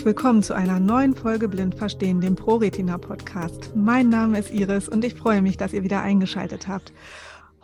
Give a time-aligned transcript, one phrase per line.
[0.00, 3.74] herzlich willkommen zu einer neuen Folge Blind Verstehen, dem ProRetina Podcast.
[3.74, 6.92] Mein Name ist Iris und ich freue mich, dass ihr wieder eingeschaltet habt.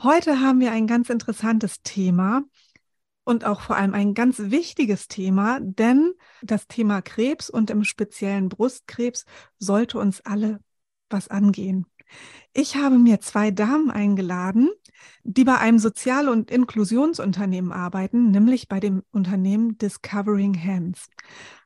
[0.03, 2.43] Heute haben wir ein ganz interessantes Thema
[3.25, 8.49] und auch vor allem ein ganz wichtiges Thema, denn das Thema Krebs und im speziellen
[8.49, 9.25] Brustkrebs
[9.59, 10.61] sollte uns alle
[11.09, 11.87] was angehen.
[12.53, 14.71] Ich habe mir zwei Damen eingeladen,
[15.25, 21.07] die bei einem Sozial- und Inklusionsunternehmen arbeiten, nämlich bei dem Unternehmen Discovering Hands.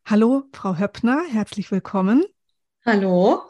[0.04, 2.24] Hallo, Frau Höppner, herzlich willkommen.
[2.84, 3.42] Hallo.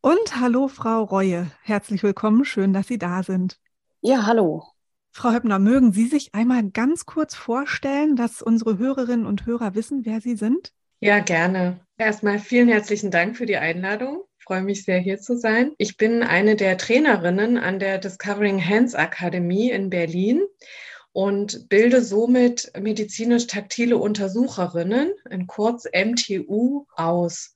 [0.00, 2.44] Und hallo, Frau Reue, herzlich willkommen.
[2.44, 3.58] Schön, dass Sie da sind.
[4.00, 4.64] Ja, hallo.
[5.12, 10.06] Frau Höppner, mögen Sie sich einmal ganz kurz vorstellen, dass unsere Hörerinnen und Hörer wissen,
[10.06, 10.72] wer Sie sind?
[11.00, 11.80] Ja, gerne.
[11.98, 14.22] Erstmal vielen herzlichen Dank für die Einladung.
[14.50, 15.74] Ich freue mich sehr, hier zu sein.
[15.78, 20.42] Ich bin eine der Trainerinnen an der Discovering Hands Akademie in Berlin
[21.12, 27.54] und bilde somit medizinisch-taktile Untersucherinnen, in kurz MTU, aus.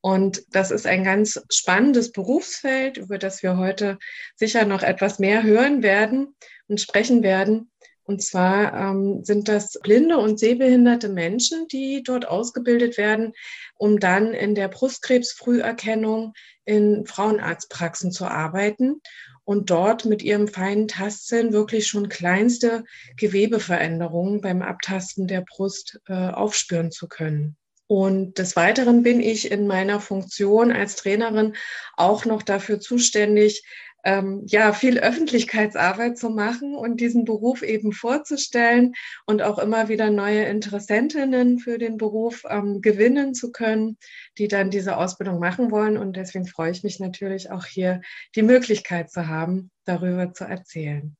[0.00, 3.96] Und das ist ein ganz spannendes Berufsfeld, über das wir heute
[4.34, 6.34] sicher noch etwas mehr hören werden
[6.66, 7.70] und sprechen werden.
[8.08, 13.34] Und zwar ähm, sind das blinde und sehbehinderte Menschen, die dort ausgebildet werden,
[13.76, 16.32] um dann in der Brustkrebsfrüherkennung
[16.64, 19.02] in Frauenarztpraxen zu arbeiten
[19.44, 22.84] und dort mit ihrem feinen Tastsinn wirklich schon kleinste
[23.18, 27.58] Gewebeveränderungen beim Abtasten der Brust äh, aufspüren zu können.
[27.90, 31.56] Und des Weiteren bin ich in meiner Funktion als Trainerin
[31.96, 33.64] auch noch dafür zuständig,
[34.04, 38.94] ähm, ja, viel Öffentlichkeitsarbeit zu machen und diesen Beruf eben vorzustellen
[39.26, 43.98] und auch immer wieder neue Interessentinnen für den Beruf ähm, gewinnen zu können,
[44.38, 45.98] die dann diese Ausbildung machen wollen.
[45.98, 48.00] Und deswegen freue ich mich natürlich auch hier
[48.34, 51.16] die Möglichkeit zu haben, darüber zu erzählen.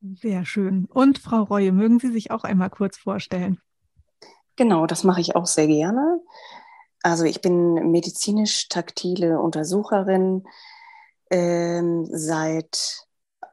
[0.00, 0.86] Sehr schön.
[0.86, 3.58] Und Frau Reue, mögen Sie sich auch einmal kurz vorstellen?
[4.54, 6.20] Genau, das mache ich auch sehr gerne.
[7.02, 10.44] Also ich bin medizinisch-taktile Untersucherin
[11.30, 13.06] ähm, seit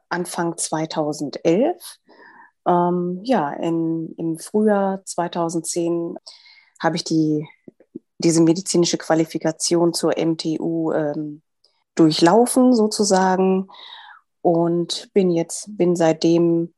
[0.08, 1.76] Anfang 2011.
[2.66, 6.16] Ähm, ja, in, im Frühjahr 2010
[6.80, 7.48] habe ich die,
[8.18, 11.42] diese medizinische Qualifikation zur MTU ähm,
[11.94, 13.68] durchlaufen sozusagen
[14.42, 16.74] und bin jetzt, bin seitdem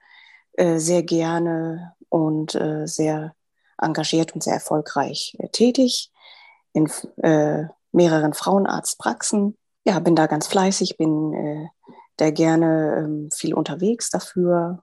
[0.55, 3.35] äh, sehr gerne und äh, sehr
[3.77, 6.11] engagiert und sehr erfolgreich äh, tätig
[6.73, 6.91] in
[7.23, 11.67] äh, mehreren Frauenarztpraxen ja, bin da ganz fleißig, bin äh,
[12.17, 14.83] da gerne ähm, viel unterwegs dafür.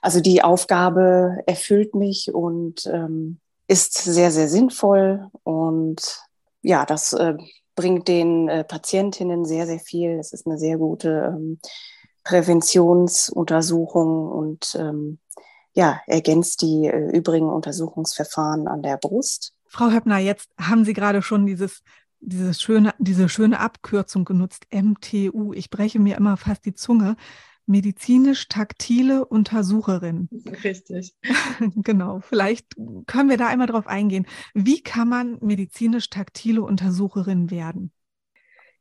[0.00, 3.38] Also die Aufgabe erfüllt mich und ähm,
[3.68, 6.20] ist sehr, sehr sinnvoll und
[6.62, 7.34] ja, das äh,
[7.74, 10.18] bringt den äh, Patientinnen sehr, sehr viel.
[10.18, 11.58] Es ist eine sehr gute ähm,
[12.24, 15.18] Präventionsuntersuchung und ähm,
[15.74, 19.52] ja, ergänzt die äh, übrigen Untersuchungsverfahren an der Brust.
[19.68, 21.82] Frau Höppner, jetzt haben Sie gerade schon dieses
[22.20, 25.52] dieses schöne, diese schöne Abkürzung genutzt, MTU.
[25.52, 27.16] Ich breche mir immer fast die Zunge.
[27.68, 30.28] Medizinisch-taktile Untersucherin.
[30.62, 31.16] Richtig.
[31.74, 32.20] genau.
[32.20, 32.76] Vielleicht
[33.06, 34.26] können wir da einmal drauf eingehen.
[34.54, 37.90] Wie kann man medizinisch-taktile Untersucherin werden?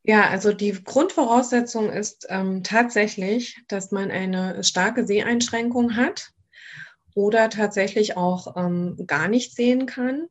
[0.03, 6.31] Ja, also die Grundvoraussetzung ist ähm, tatsächlich, dass man eine starke Seheinschränkung hat
[7.15, 10.27] oder tatsächlich auch ähm, gar nicht sehen kann.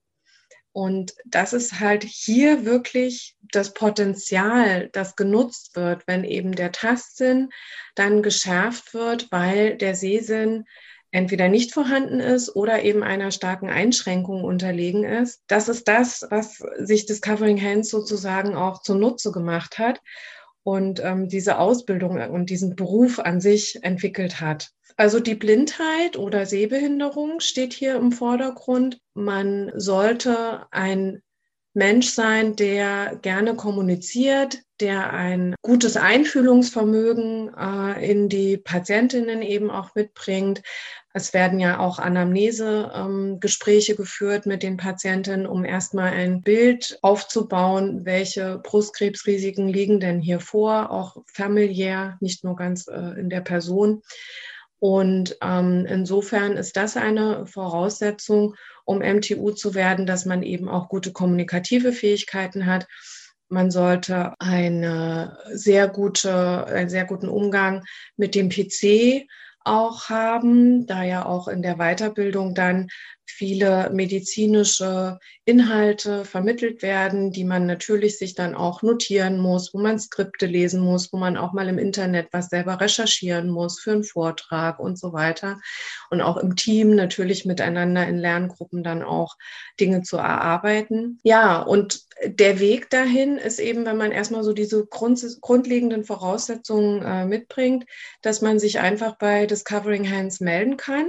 [0.75, 7.51] Und das ist halt hier wirklich das Potenzial, das genutzt wird, wenn eben der Tastsinn
[7.95, 10.65] dann geschärft wird, weil der Sehsinn
[11.13, 15.45] entweder nicht vorhanden ist oder eben einer starken Einschränkung unterlegen ist.
[15.47, 20.01] Das ist das, was sich Discovering Hands sozusagen auch zunutze gemacht hat
[20.65, 24.71] und ähm, diese Ausbildung und diesen Beruf an sich entwickelt hat.
[24.97, 29.01] Also die Blindheit oder Sehbehinderung steht hier im Vordergrund.
[29.15, 31.21] Man sollte ein
[31.75, 39.97] Mensch sein, der gerne kommuniziert, der ein gutes Einfühlungsvermögen äh, in die Patientinnen eben auch
[39.97, 40.63] mitbringt.
[41.13, 48.05] Es werden ja auch Anamnesegespräche ähm, geführt mit den Patientinnen, um erstmal ein Bild aufzubauen,
[48.05, 54.03] welche Brustkrebsrisiken liegen denn hier vor, auch familiär, nicht nur ganz äh, in der Person.
[54.79, 58.55] Und ähm, insofern ist das eine Voraussetzung,
[58.85, 62.87] um MTU zu werden, dass man eben auch gute kommunikative Fähigkeiten hat.
[63.49, 67.85] Man sollte eine sehr gute, einen sehr guten Umgang
[68.17, 69.27] mit dem PC
[69.65, 72.89] auch haben, da ja auch in der Weiterbildung dann
[73.27, 79.99] viele medizinische Inhalte vermittelt werden, die man natürlich sich dann auch notieren muss, wo man
[79.99, 84.05] Skripte lesen muss, wo man auch mal im Internet was selber recherchieren muss für einen
[84.05, 85.61] Vortrag und so weiter.
[86.11, 89.37] Und auch im Team natürlich miteinander in Lerngruppen dann auch
[89.81, 91.19] Dinge zu erarbeiten.
[91.23, 97.03] Ja, und der Weg dahin ist eben, wenn man erstmal so diese Grund, grundlegenden Voraussetzungen
[97.03, 97.85] äh, mitbringt,
[98.23, 101.07] dass man sich einfach bei Discovering Hands melden kann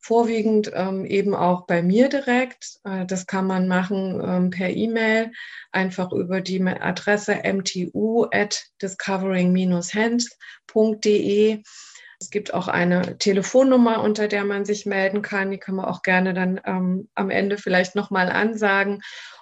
[0.00, 2.78] vorwiegend ähm, eben auch bei mir direkt.
[2.84, 5.32] Äh, das kann man machen ähm, per E-Mail,
[5.72, 11.62] einfach über die Adresse mtu at discovering-hands.de.
[12.22, 15.50] Es gibt auch eine Telefonnummer, unter der man sich melden kann.
[15.50, 19.00] Die kann man auch gerne dann ähm, am Ende vielleicht nochmal ansagen.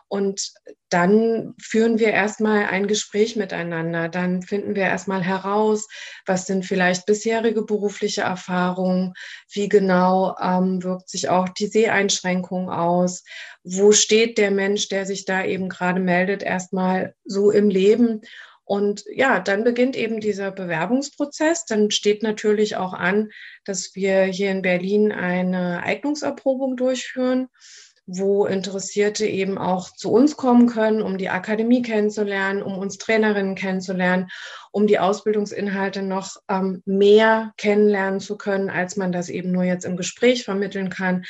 [0.09, 0.53] Und
[0.89, 4.09] dann führen wir erstmal ein Gespräch miteinander.
[4.09, 5.87] Dann finden wir erstmal heraus,
[6.25, 9.13] was sind vielleicht bisherige berufliche Erfahrungen,
[9.53, 13.23] wie genau ähm, wirkt sich auch die Seheinschränkung aus,
[13.65, 18.23] wo steht der Mensch, der sich da eben gerade meldet, erstmal so im Leben.
[18.65, 21.67] Und ja, dann beginnt eben dieser Bewerbungsprozess.
[21.67, 23.31] Dann steht natürlich auch an,
[23.65, 27.49] dass wir hier in Berlin eine Eignungserprobung durchführen
[28.11, 33.55] wo Interessierte eben auch zu uns kommen können, um die Akademie kennenzulernen, um uns Trainerinnen
[33.55, 34.29] kennenzulernen,
[34.73, 39.85] um die Ausbildungsinhalte noch ähm, mehr kennenlernen zu können, als man das eben nur jetzt
[39.85, 41.25] im Gespräch vermitteln kann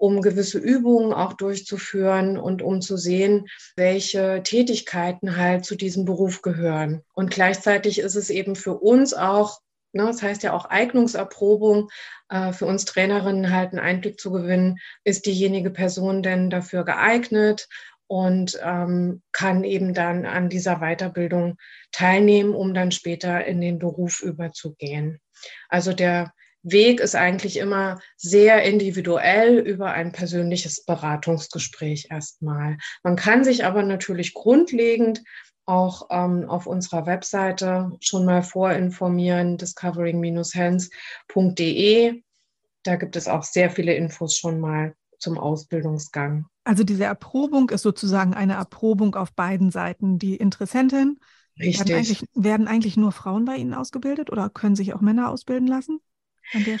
[0.00, 6.40] um gewisse Übungen auch durchzuführen und um zu sehen, welche Tätigkeiten halt zu diesem Beruf
[6.40, 7.02] gehören.
[7.14, 9.58] Und gleichzeitig ist es eben für uns auch
[9.92, 11.88] Ne, das heißt ja auch Eignungserprobung
[12.28, 17.68] äh, für uns Trainerinnen halt einen Einblick zu gewinnen, ist diejenige Person denn dafür geeignet
[18.06, 21.56] und ähm, kann eben dann an dieser Weiterbildung
[21.92, 25.20] teilnehmen, um dann später in den Beruf überzugehen.
[25.68, 26.32] Also der
[26.62, 32.78] Weg ist eigentlich immer sehr individuell über ein persönliches Beratungsgespräch erstmal.
[33.02, 35.22] Man kann sich aber natürlich grundlegend
[35.68, 42.22] auch ähm, auf unserer Webseite schon mal vorinformieren, discovering-hands.de.
[42.82, 46.46] Da gibt es auch sehr viele Infos schon mal zum Ausbildungsgang.
[46.64, 50.18] Also diese Erprobung ist sozusagen eine Erprobung auf beiden Seiten.
[50.18, 51.18] Die Interessentin
[51.60, 51.88] Richtig.
[51.88, 55.66] Werden eigentlich, werden eigentlich nur Frauen bei Ihnen ausgebildet oder können sich auch Männer ausbilden
[55.66, 56.00] lassen?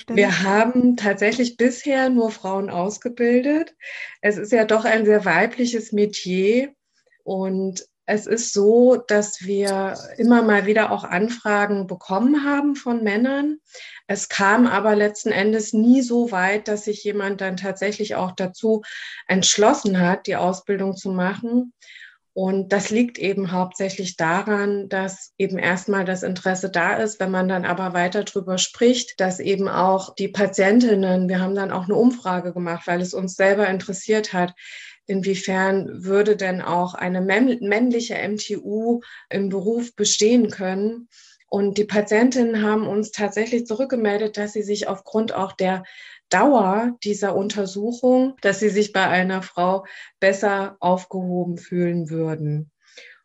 [0.08, 3.74] Wir haben tatsächlich bisher nur Frauen ausgebildet.
[4.22, 6.72] Es ist ja doch ein sehr weibliches Metier
[7.22, 13.58] und es ist so, dass wir immer mal wieder auch Anfragen bekommen haben von Männern.
[14.06, 18.80] Es kam aber letzten Endes nie so weit, dass sich jemand dann tatsächlich auch dazu
[19.26, 21.74] entschlossen hat, die Ausbildung zu machen.
[22.32, 27.46] Und das liegt eben hauptsächlich daran, dass eben erstmal das Interesse da ist, wenn man
[27.46, 31.96] dann aber weiter drüber spricht, dass eben auch die Patientinnen, wir haben dann auch eine
[31.96, 34.54] Umfrage gemacht, weil es uns selber interessiert hat,
[35.08, 39.00] inwiefern würde denn auch eine männliche MTU
[39.30, 41.08] im Beruf bestehen können.
[41.50, 45.82] Und die Patientinnen haben uns tatsächlich zurückgemeldet, dass sie sich aufgrund auch der
[46.28, 49.86] Dauer dieser Untersuchung, dass sie sich bei einer Frau
[50.20, 52.70] besser aufgehoben fühlen würden.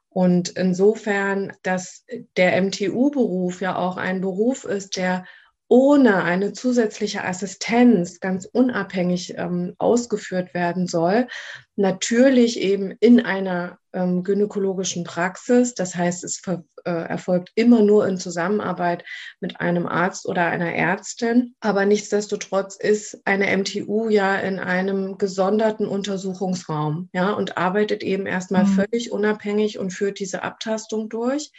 [0.08, 2.06] Und insofern, dass
[2.38, 5.26] der MTU-Beruf ja auch ein Beruf ist, der
[5.68, 11.28] ohne eine zusätzliche Assistenz ganz unabhängig ähm, ausgeführt werden soll,
[11.75, 15.75] natürlich eben in einer ähm, gynäkologischen Praxis.
[15.75, 19.06] Das heißt, es ver, äh, erfolgt immer nur in Zusammenarbeit
[19.40, 21.56] mit einem Arzt oder einer Ärztin.
[21.60, 28.65] Aber nichtsdestotrotz ist eine MTU ja in einem gesonderten Untersuchungsraum, ja, und arbeitet eben erstmal
[28.65, 28.70] mhm.
[28.70, 31.51] völlig unabhängig und führt diese Abtastung durch.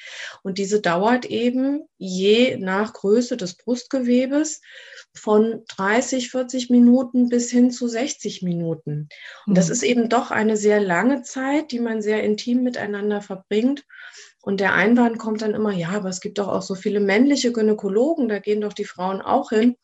[0.42, 4.60] Und diese dauert eben je nach Größe des Brustgewebes
[5.14, 9.08] von 30, 40 Minuten bis hin zu 60 Minuten.
[9.46, 9.72] Und das mhm.
[9.72, 13.84] ist eben doch eine sehr lange Zeit, die man sehr intim miteinander verbringt.
[14.40, 17.52] Und der Einwand kommt dann immer, ja, aber es gibt doch auch so viele männliche
[17.52, 19.76] Gynäkologen, da gehen doch die Frauen auch hin.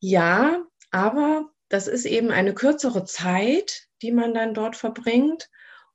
[0.00, 5.48] Ja, aber das ist eben eine kürzere Zeit, die man dann dort verbringt.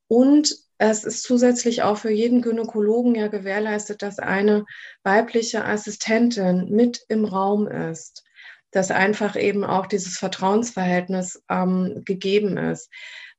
[0.07, 4.65] Und es ist zusätzlich auch für jeden Gynäkologen ja gewährleistet, dass eine
[5.03, 8.23] weibliche Assistentin mit im Raum ist
[8.71, 12.89] dass einfach eben auch dieses Vertrauensverhältnis ähm, gegeben ist.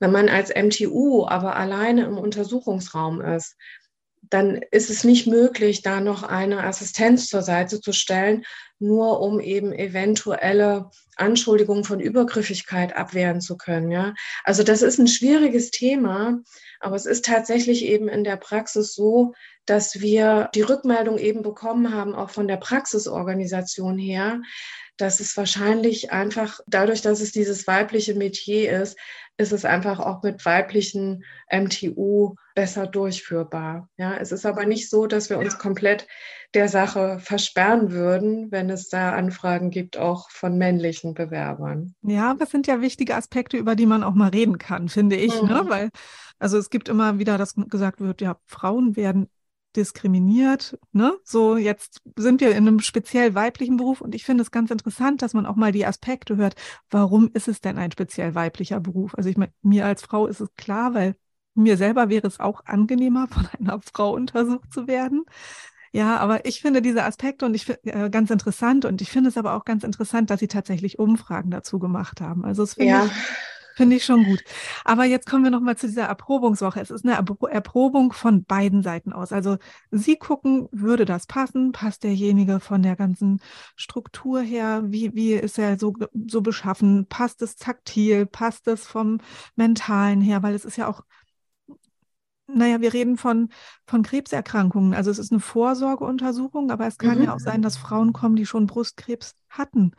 [0.00, 3.56] Wenn man als MTU aber alleine im Untersuchungsraum ist,
[4.28, 8.44] dann ist es nicht möglich, da noch eine Assistenz zur Seite zu stellen,
[8.78, 13.90] nur um eben eventuelle Anschuldigungen von Übergriffigkeit abwehren zu können.
[13.90, 14.14] Ja?
[14.44, 16.40] Also das ist ein schwieriges Thema,
[16.80, 19.34] aber es ist tatsächlich eben in der Praxis so,
[19.66, 24.40] dass wir die Rückmeldung eben bekommen haben, auch von der Praxisorganisation her,
[25.00, 28.98] dass es wahrscheinlich einfach dadurch, dass es dieses weibliche Metier ist,
[29.36, 33.88] ist es einfach auch mit weiblichen MTU besser durchführbar.
[33.96, 36.06] Ja, es ist aber nicht so, dass wir uns komplett
[36.52, 41.94] der Sache versperren würden, wenn es da Anfragen gibt, auch von männlichen Bewerbern.
[42.02, 45.34] Ja, das sind ja wichtige Aspekte, über die man auch mal reden kann, finde ich,
[45.34, 45.42] ne?
[45.42, 45.48] mhm.
[45.48, 45.64] ne?
[45.68, 45.90] Weil,
[46.38, 49.28] also es gibt immer wieder, dass gesagt wird, ja, Frauen werden
[49.76, 50.78] diskriminiert.
[50.92, 51.14] Ne?
[51.24, 55.22] So, jetzt sind wir in einem speziell weiblichen Beruf und ich finde es ganz interessant,
[55.22, 56.54] dass man auch mal die Aspekte hört.
[56.90, 59.14] Warum ist es denn ein speziell weiblicher Beruf?
[59.16, 61.16] Also ich meine, mir als Frau ist es klar, weil
[61.54, 65.24] mir selber wäre es auch angenehmer, von einer Frau untersucht zu werden.
[65.92, 69.28] Ja, aber ich finde diese Aspekte und ich finde äh, ganz interessant und ich finde
[69.28, 72.44] es aber auch ganz interessant, dass sie tatsächlich Umfragen dazu gemacht haben.
[72.44, 73.04] Also es finde ja.
[73.06, 73.12] ich
[73.74, 74.42] Finde ich schon gut.
[74.84, 76.80] Aber jetzt kommen wir nochmal zu dieser Erprobungswoche.
[76.80, 77.14] Es ist eine
[77.50, 79.32] Erprobung von beiden Seiten aus.
[79.32, 79.58] Also
[79.90, 81.72] Sie gucken, würde das passen?
[81.72, 83.40] Passt derjenige von der ganzen
[83.76, 84.82] Struktur her?
[84.86, 85.94] Wie, wie ist er so,
[86.26, 87.06] so beschaffen?
[87.06, 88.26] Passt es taktil?
[88.26, 89.18] Passt es vom
[89.56, 90.42] Mentalen her?
[90.42, 91.02] Weil es ist ja auch
[92.52, 93.50] naja, wir reden von,
[93.86, 94.92] von Krebserkrankungen.
[94.92, 97.24] Also es ist eine Vorsorgeuntersuchung, aber es kann mhm.
[97.24, 99.92] ja auch sein, dass Frauen kommen, die schon Brustkrebs hatten.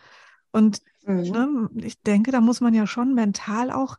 [0.51, 1.21] Und mhm.
[1.21, 3.97] ne, ich denke, da muss man ja schon mental auch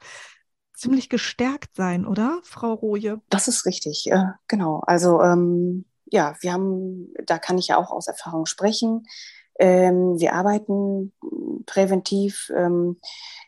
[0.75, 3.21] ziemlich gestärkt sein, oder, Frau Roje?
[3.29, 4.83] Das ist richtig, äh, genau.
[4.87, 9.05] Also ähm, ja, wir haben, da kann ich ja auch aus Erfahrung sprechen.
[9.59, 11.13] Ähm, wir arbeiten
[11.67, 12.99] präventiv ähm,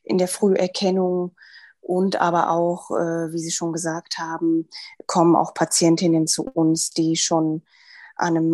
[0.05, 1.35] in der Früherkennung
[1.81, 4.69] und aber auch, äh, wie Sie schon gesagt haben,
[5.07, 7.63] kommen auch Patientinnen zu uns, die schon
[8.17, 8.51] an einem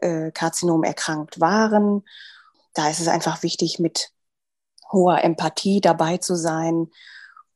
[0.00, 2.02] Mammakarzinom erkrankt waren
[2.74, 4.10] da ist es einfach wichtig, mit
[4.92, 6.88] hoher Empathie dabei zu sein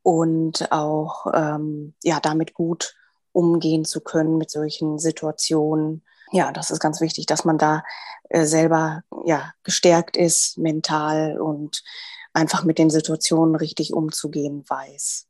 [0.02, 2.94] und auch ähm, ja damit gut
[3.32, 6.04] umgehen zu können mit solchen Situationen.
[6.32, 7.84] Ja, das ist ganz wichtig, dass man da
[8.28, 11.82] äh, selber ja gestärkt ist mental und
[12.32, 15.27] einfach mit den Situationen richtig umzugehen weiß.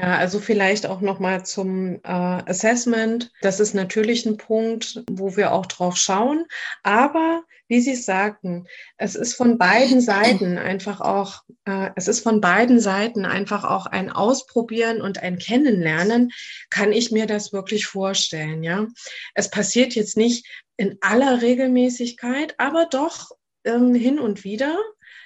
[0.00, 3.30] Ja, also vielleicht auch noch mal zum äh, Assessment.
[3.42, 6.46] Das ist natürlich ein Punkt, wo wir auch drauf schauen.
[6.82, 8.66] Aber wie Sie sagten,
[8.96, 13.84] es ist von beiden Seiten einfach auch, äh, es ist von beiden Seiten einfach auch
[13.84, 16.30] ein Ausprobieren und ein Kennenlernen.
[16.70, 18.62] Kann ich mir das wirklich vorstellen?
[18.62, 18.86] Ja,
[19.34, 20.46] es passiert jetzt nicht
[20.78, 23.32] in aller Regelmäßigkeit, aber doch
[23.64, 24.78] ähm, hin und wieder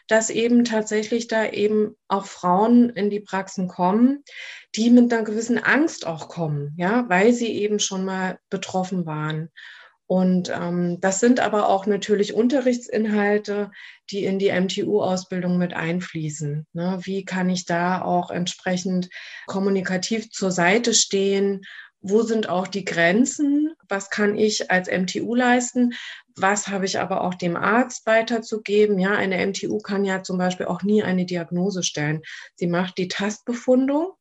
[0.08, 4.22] dass eben tatsächlich da eben auch Frauen in die Praxen kommen,
[4.76, 9.50] die mit einer gewissen Angst auch kommen, ja, weil sie eben schon mal betroffen waren.
[10.06, 13.70] Und ähm, das sind aber auch natürlich Unterrichtsinhalte,
[14.10, 16.66] die in die MTU-Ausbildung mit einfließen.
[16.74, 17.00] Ne?
[17.02, 19.08] Wie kann ich da auch entsprechend
[19.46, 21.62] kommunikativ zur Seite stehen?
[22.06, 23.72] Wo sind auch die Grenzen?
[23.88, 25.94] Was kann ich als MTU leisten?
[26.36, 28.98] Was habe ich aber auch dem Arzt weiterzugeben?
[28.98, 32.20] Ja, eine MTU kann ja zum Beispiel auch nie eine Diagnose stellen.
[32.56, 34.12] Sie macht die Tastbefundung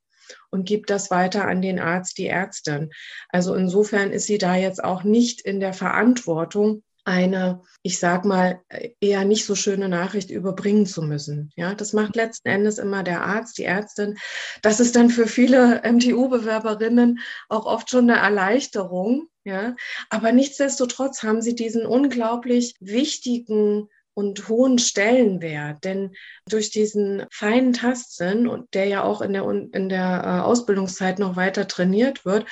[0.49, 2.89] und gibt das weiter an den Arzt, die Ärztin.
[3.27, 8.62] Also insofern ist sie da jetzt auch nicht in der Verantwortung, eine, ich sag mal,
[9.00, 11.51] eher nicht so schöne Nachricht überbringen zu müssen.
[11.55, 14.17] Ja, das macht letzten Endes immer der Arzt, die Ärztin.
[14.62, 17.19] Das ist dann für viele MTU-Bewerberinnen
[17.50, 19.27] auch oft schon eine Erleichterung.
[19.45, 19.75] Ja,
[20.10, 25.83] aber nichtsdestotrotz haben sie diesen unglaublich wichtigen und hohen Stellenwert.
[25.83, 26.12] Denn
[26.48, 31.67] durch diesen feinen Tastsinn, der ja auch in der, in der äh, Ausbildungszeit noch weiter
[31.67, 32.45] trainiert wird,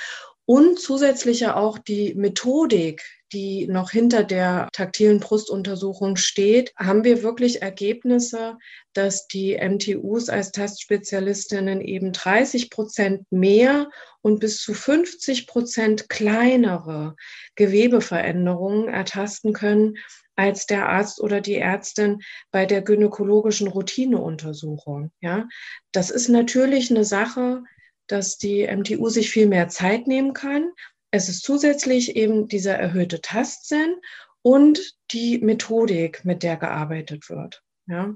[0.51, 7.23] und zusätzlich ja auch die Methodik, die noch hinter der taktilen Brustuntersuchung steht, haben wir
[7.23, 8.57] wirklich Ergebnisse,
[8.91, 13.89] dass die MTUs als Tastspezialistinnen eben 30 Prozent mehr
[14.19, 17.15] und bis zu 50 Prozent kleinere
[17.55, 19.93] Gewebeveränderungen ertasten können
[20.35, 25.13] als der Arzt oder die Ärztin bei der gynäkologischen Routineuntersuchung.
[25.21, 25.47] Ja,
[25.93, 27.63] das ist natürlich eine Sache,
[28.07, 30.71] dass die MTU sich viel mehr Zeit nehmen kann.
[31.11, 33.95] Es ist zusätzlich eben dieser erhöhte Tastsinn
[34.41, 37.63] und die Methodik, mit der gearbeitet wird.
[37.87, 38.15] Ja,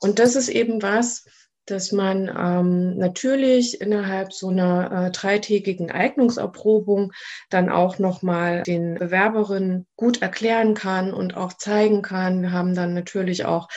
[0.00, 1.26] und das ist eben was,
[1.70, 7.12] dass man ähm, natürlich innerhalb so einer äh, dreitägigen Eignungserprobung
[7.48, 12.42] dann auch nochmal den Bewerberinnen gut erklären kann und auch zeigen kann.
[12.42, 13.68] Wir haben dann natürlich auch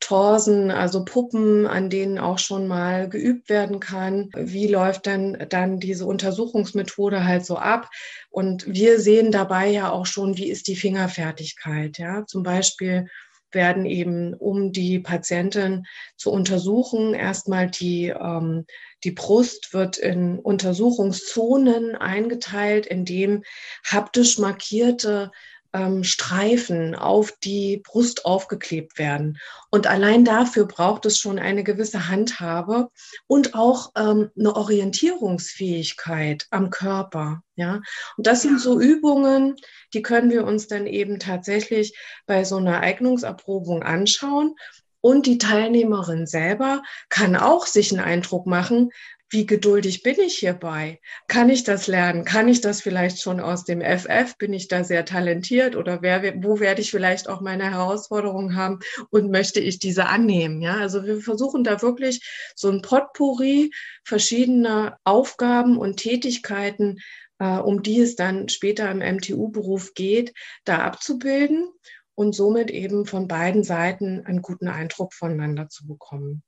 [0.00, 4.30] Torsen, also Puppen, an denen auch schon mal geübt werden kann.
[4.34, 7.90] Wie läuft denn dann diese Untersuchungsmethode halt so ab?
[8.30, 12.24] Und wir sehen dabei ja auch schon, wie ist die Fingerfertigkeit, ja?
[12.26, 13.08] Zum Beispiel
[13.52, 18.66] werden eben, um die Patientin zu untersuchen, erstmal die, ähm,
[19.04, 23.42] die Brust wird in Untersuchungszonen eingeteilt, in dem
[23.84, 25.30] haptisch markierte
[25.72, 29.38] ähm, Streifen auf die Brust aufgeklebt werden.
[29.70, 32.90] Und allein dafür braucht es schon eine gewisse Handhabe
[33.26, 37.42] und auch ähm, eine Orientierungsfähigkeit am Körper.
[37.56, 37.80] Ja,
[38.16, 39.56] und das sind so Übungen,
[39.92, 41.96] die können wir uns dann eben tatsächlich
[42.26, 44.54] bei so einer Eignungserprobung anschauen.
[45.02, 48.90] Und die Teilnehmerin selber kann auch sich einen Eindruck machen,
[49.30, 51.00] wie geduldig bin ich hierbei?
[51.28, 52.24] Kann ich das lernen?
[52.24, 54.36] Kann ich das vielleicht schon aus dem FF?
[54.38, 58.80] Bin ich da sehr talentiert oder wer, wo werde ich vielleicht auch meine Herausforderungen haben
[59.10, 60.60] und möchte ich diese annehmen?
[60.60, 63.70] Ja, also wir versuchen da wirklich so ein Potpourri
[64.04, 66.98] verschiedener Aufgaben und Tätigkeiten,
[67.38, 70.34] äh, um die es dann später im MTU-Beruf geht,
[70.64, 71.68] da abzubilden
[72.16, 76.42] und somit eben von beiden Seiten einen guten Eindruck voneinander zu bekommen.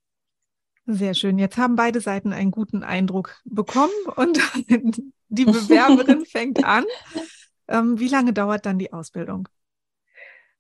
[0.87, 1.39] Sehr schön.
[1.39, 4.39] Jetzt haben beide Seiten einen guten Eindruck bekommen und
[5.29, 6.85] die Bewerberin fängt an.
[7.69, 9.49] Ähm, wie lange dauert dann die Ausbildung?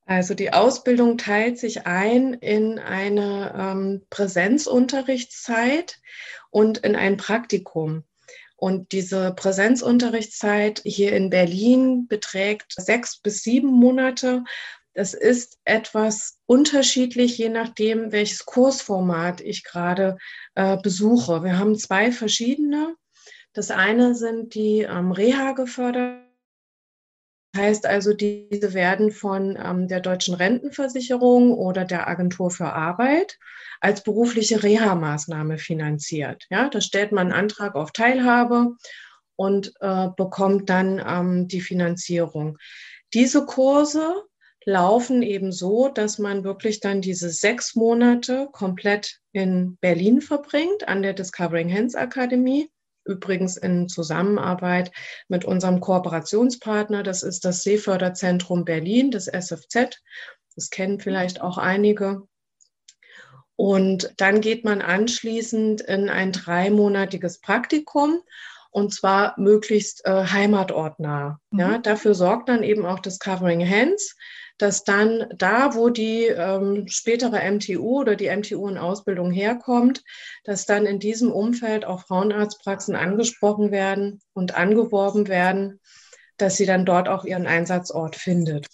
[0.07, 6.01] Also die Ausbildung teilt sich ein in eine ähm, Präsenzunterrichtszeit
[6.51, 8.05] und in ein Praktikum.
[8.57, 14.45] Und diese Präsenzunterrichtszeit hier in Berlin beträgt sechs bis sieben Monate
[14.95, 20.19] das ist etwas unterschiedlich, je nachdem, welches Kursformat ich gerade
[20.55, 21.43] äh, besuche.
[21.43, 22.95] Wir haben zwei verschiedene.
[23.55, 26.21] Das eine sind die ähm, Reha gefördert.
[27.53, 33.39] Das heißt also, diese werden von ähm, der Deutschen Rentenversicherung oder der Agentur für Arbeit
[33.81, 36.47] als berufliche Reha-Maßnahme finanziert.
[36.51, 38.77] Ja, da stellt man einen Antrag auf Teilhabe
[39.37, 42.59] und äh, bekommt dann ähm, die Finanzierung.
[43.13, 44.25] Diese Kurse
[44.65, 51.03] laufen eben so, dass man wirklich dann diese sechs Monate komplett in Berlin verbringt, an
[51.03, 52.71] der Discovering Hands Akademie.
[53.05, 54.93] Übrigens in Zusammenarbeit
[55.27, 60.01] mit unserem Kooperationspartner, das ist das Seeförderzentrum Berlin, das SFZ.
[60.55, 62.23] Das kennen vielleicht auch einige.
[63.57, 68.23] Und dann geht man anschließend in ein dreimonatiges Praktikum
[68.71, 71.39] und zwar möglichst äh, heimatortnah.
[71.51, 71.59] Mhm.
[71.59, 74.17] Ja, dafür sorgt dann eben auch Discovering Hands,
[74.59, 80.03] dass dann da, wo die ähm, spätere MTU oder die MTU in Ausbildung herkommt,
[80.45, 85.81] dass dann in diesem Umfeld auch Frauenarztpraxen angesprochen werden und angeworben werden,
[86.37, 88.67] dass sie dann dort auch ihren Einsatzort findet.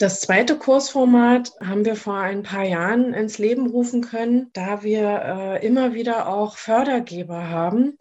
[0.00, 5.58] Das zweite Kursformat haben wir vor ein paar Jahren ins Leben rufen können, da wir
[5.60, 7.98] äh, immer wieder auch Fördergeber haben,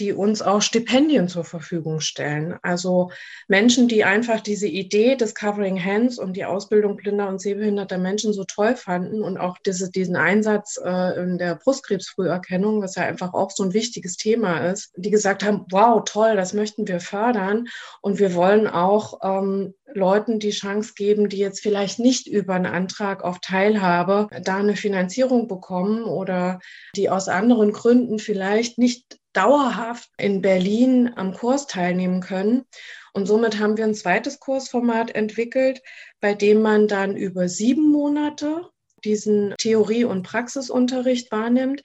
[0.00, 2.58] die uns auch Stipendien zur Verfügung stellen.
[2.62, 3.10] Also
[3.48, 8.32] Menschen, die einfach diese Idee des Covering Hands und die Ausbildung blinder und sehbehinderter Menschen
[8.32, 13.34] so toll fanden und auch diese, diesen Einsatz äh, in der Brustkrebsfrüherkennung, was ja einfach
[13.34, 17.68] auch so ein wichtiges Thema ist, die gesagt haben, wow, toll, das möchten wir fördern
[18.00, 22.66] und wir wollen auch ähm, Leuten die Chance geben, die jetzt vielleicht nicht über einen
[22.66, 26.60] Antrag auf Teilhabe da eine Finanzierung bekommen oder
[26.96, 32.64] die aus anderen Gründen vielleicht nicht dauerhaft in Berlin am Kurs teilnehmen können.
[33.12, 35.82] Und somit haben wir ein zweites Kursformat entwickelt,
[36.20, 38.68] bei dem man dann über sieben Monate
[39.04, 41.82] diesen Theorie- und Praxisunterricht wahrnimmt.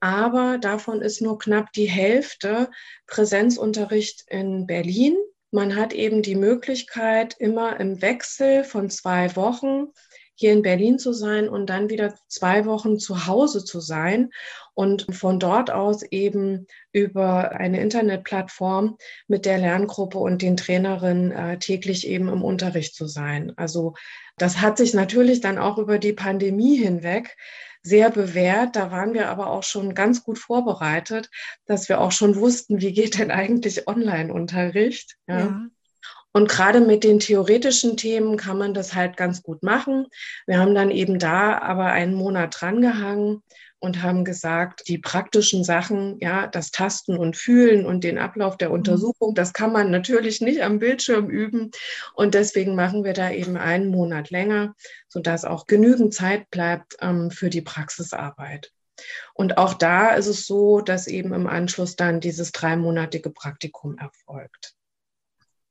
[0.00, 2.70] Aber davon ist nur knapp die Hälfte
[3.06, 5.16] Präsenzunterricht in Berlin.
[5.50, 9.86] Man hat eben die Möglichkeit, immer im Wechsel von zwei Wochen
[10.34, 14.30] hier in Berlin zu sein und dann wieder zwei Wochen zu Hause zu sein
[14.74, 18.96] und von dort aus eben über eine Internetplattform
[19.28, 23.52] mit der Lerngruppe und den Trainerinnen äh, täglich eben im Unterricht zu sein.
[23.56, 23.94] Also
[24.36, 27.36] das hat sich natürlich dann auch über die Pandemie hinweg
[27.84, 28.74] sehr bewährt.
[28.74, 31.30] Da waren wir aber auch schon ganz gut vorbereitet,
[31.66, 35.16] dass wir auch schon wussten, wie geht denn eigentlich Online-Unterricht.
[35.28, 35.38] Ja.
[35.38, 35.66] ja.
[36.36, 40.08] Und gerade mit den theoretischen Themen kann man das halt ganz gut machen.
[40.46, 43.40] Wir haben dann eben da aber einen Monat drangehangen
[43.78, 48.70] und haben gesagt, die praktischen Sachen, ja, das Tasten und Fühlen und den Ablauf der
[48.70, 48.74] mhm.
[48.74, 51.70] Untersuchung, das kann man natürlich nicht am Bildschirm üben.
[52.14, 54.74] Und deswegen machen wir da eben einen Monat länger,
[55.06, 58.72] sodass auch genügend Zeit bleibt ähm, für die Praxisarbeit.
[59.34, 64.73] Und auch da ist es so, dass eben im Anschluss dann dieses dreimonatige Praktikum erfolgt.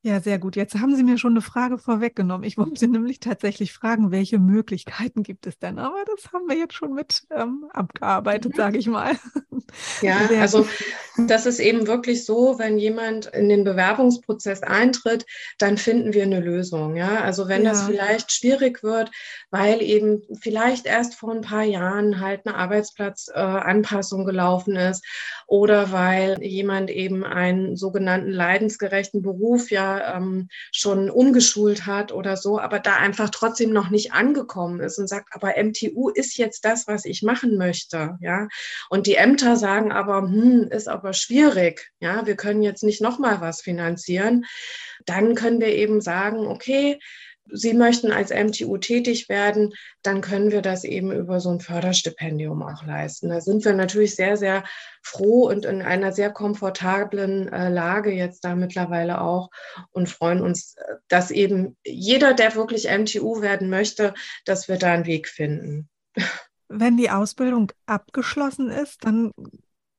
[0.06, 0.58] Ja, sehr gut.
[0.58, 2.46] Jetzt haben Sie mir schon eine Frage vorweggenommen.
[2.46, 5.80] Ich wollte nämlich tatsächlich fragen, welche Möglichkeiten gibt es denn?
[5.80, 8.58] Aber das haben wir jetzt schon mit ähm, abgearbeitet, mhm.
[8.58, 9.14] sage ich mal.
[10.02, 10.68] Ja, also
[11.18, 15.26] das ist eben wirklich so, wenn jemand in den Bewerbungsprozess eintritt,
[15.58, 16.98] dann finden wir eine Lösung.
[16.98, 17.70] Ja, also wenn ja.
[17.70, 19.10] das vielleicht schwierig wird,
[19.52, 25.06] weil eben vielleicht erst vor ein paar Jahren halt eine Arbeitsplatzanpassung äh, gelaufen ist
[25.48, 32.60] oder weil jemand eben einen sogenannten leidensgerechten Beruf ja ähm, schon umgeschult hat oder so,
[32.60, 36.88] aber da einfach trotzdem noch nicht angekommen ist und sagt, aber MTU ist jetzt das,
[36.88, 38.18] was ich machen möchte.
[38.22, 38.48] Ja,
[38.90, 41.92] und die Ämter sagen aber, hm, ist aber schwierig.
[42.00, 44.46] Ja, wir können jetzt nicht nochmal was finanzieren.
[45.06, 47.00] Dann können wir eben sagen, okay,
[47.52, 52.64] Sie möchten als MTU tätig werden, dann können wir das eben über so ein Förderstipendium
[52.64, 53.30] auch leisten.
[53.30, 54.64] Da sind wir natürlich sehr, sehr
[55.02, 59.50] froh und in einer sehr komfortablen äh, Lage jetzt da mittlerweile auch
[59.92, 64.14] und freuen uns, äh, dass eben jeder, der wirklich MTU werden möchte,
[64.46, 65.90] dass wir da einen Weg finden.
[66.70, 69.32] Wenn die Ausbildung abgeschlossen ist, dann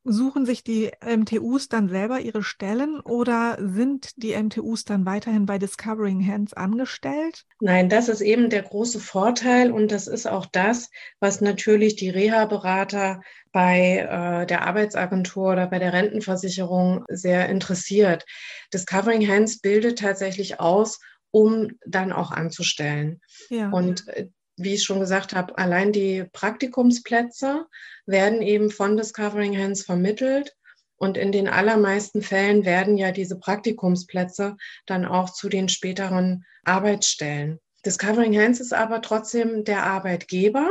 [0.05, 5.59] Suchen sich die MTUs dann selber ihre Stellen oder sind die MTUs dann weiterhin bei
[5.59, 7.45] Discovering Hands angestellt?
[7.61, 10.91] Nein, das ist eben der große Vorteil und das ist auch das,
[11.21, 18.27] was natürlich die Reha-Berater bei äh, der Arbeitsagentur oder bei der Rentenversicherung sehr interessiert.
[18.75, 23.21] Discovering Hands bildet tatsächlich aus, um dann auch anzustellen.
[23.49, 23.71] Ja.
[23.71, 27.67] Und äh, wie ich schon gesagt habe, allein die Praktikumsplätze
[28.07, 30.55] werden eben von Discovering Hands vermittelt.
[30.97, 37.59] Und in den allermeisten Fällen werden ja diese Praktikumsplätze dann auch zu den späteren Arbeitsstellen.
[37.85, 40.71] Discovering Hands ist aber trotzdem der Arbeitgeber.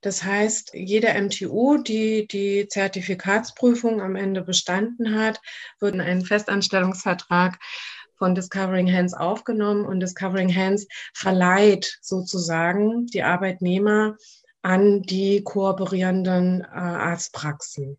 [0.00, 5.40] Das heißt, jede MTU, die die Zertifikatsprüfung am Ende bestanden hat,
[5.80, 7.58] wird in einen Festanstellungsvertrag
[8.18, 14.16] von Discovering Hands aufgenommen und Discovering Hands verleiht sozusagen die Arbeitnehmer
[14.62, 17.98] an die kooperierenden äh, Arztpraxen.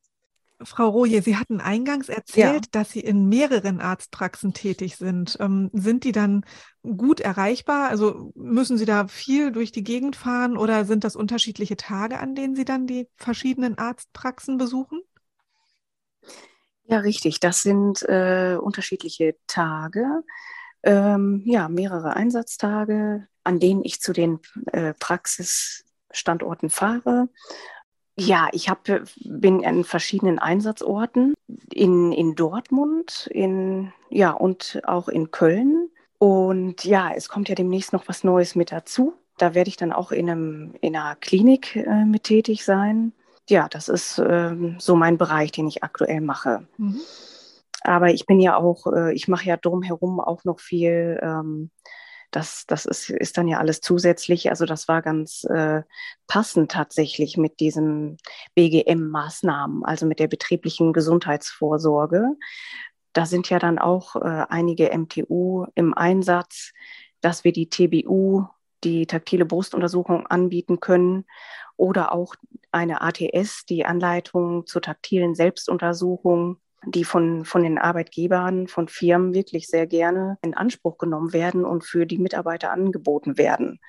[0.61, 2.69] Frau Roje, Sie hatten eingangs erzählt, ja.
[2.71, 5.37] dass Sie in mehreren Arztpraxen tätig sind.
[5.39, 6.45] Ähm, sind die dann
[6.83, 7.89] gut erreichbar?
[7.89, 12.35] Also müssen Sie da viel durch die Gegend fahren oder sind das unterschiedliche Tage, an
[12.35, 14.99] denen Sie dann die verschiedenen Arztpraxen besuchen?
[16.89, 17.39] Ja, richtig.
[17.39, 20.23] Das sind äh, unterschiedliche Tage,
[20.81, 24.39] ähm, ja, mehrere Einsatztage, an denen ich zu den
[24.71, 27.29] äh, Praxisstandorten fahre.
[28.17, 28.85] Ja, ich hab,
[29.23, 31.35] bin an verschiedenen Einsatzorten
[31.71, 35.89] in, in Dortmund in, ja, und auch in Köln.
[36.17, 39.13] Und ja, es kommt ja demnächst noch was Neues mit dazu.
[39.37, 43.13] Da werde ich dann auch in, einem, in einer Klinik äh, mit tätig sein
[43.49, 46.67] ja, das ist ähm, so mein Bereich, den ich aktuell mache.
[46.77, 46.99] Mhm.
[47.81, 51.19] Aber ich bin ja auch, äh, ich mache ja drumherum auch noch viel.
[51.21, 51.71] Ähm,
[52.31, 54.49] das, das ist, ist dann ja alles zusätzlich.
[54.49, 55.81] Also das war ganz äh,
[56.27, 58.17] passend tatsächlich mit diesen
[58.55, 62.35] BGM-Maßnahmen, also mit der betrieblichen Gesundheitsvorsorge.
[63.13, 66.73] Da sind ja dann auch äh, einige MTU im Einsatz,
[67.21, 68.45] dass wir die TBU,
[68.83, 71.25] die taktile Brustuntersuchung, anbieten können
[71.79, 72.35] oder auch
[72.71, 79.67] eine ATS, die Anleitung zur taktilen Selbstuntersuchung, die von, von den Arbeitgebern, von Firmen wirklich
[79.67, 83.79] sehr gerne in Anspruch genommen werden und für die Mitarbeiter angeboten werden.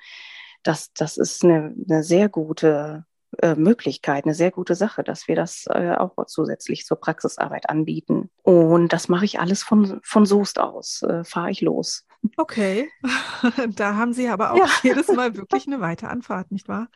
[0.63, 3.05] Das, das ist eine, eine sehr gute
[3.39, 8.29] äh, Möglichkeit, eine sehr gute Sache, dass wir das äh, auch zusätzlich zur Praxisarbeit anbieten.
[8.41, 12.05] Und das mache ich alles von, von Soest aus, äh, fahre ich los.
[12.37, 12.89] Okay,
[13.75, 14.67] da haben Sie aber auch ja.
[14.83, 16.87] jedes Mal wirklich eine weite Anfahrt, nicht wahr?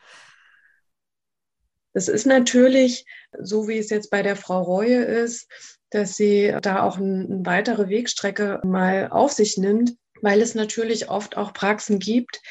[1.96, 3.06] Das ist natürlich,
[3.40, 5.48] so wie es jetzt bei der Frau Reue ist,
[5.88, 11.38] dass sie da auch eine weitere Wegstrecke mal auf sich nimmt, weil es natürlich oft
[11.38, 12.42] auch Praxen gibt,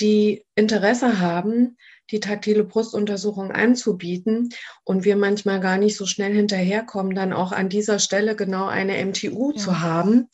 [0.00, 1.78] die Interesse haben,
[2.10, 4.50] die taktile Brustuntersuchung anzubieten
[4.84, 9.02] und wir manchmal gar nicht so schnell hinterherkommen, dann auch an dieser Stelle genau eine
[9.02, 9.56] MTU ja.
[9.56, 10.28] zu haben.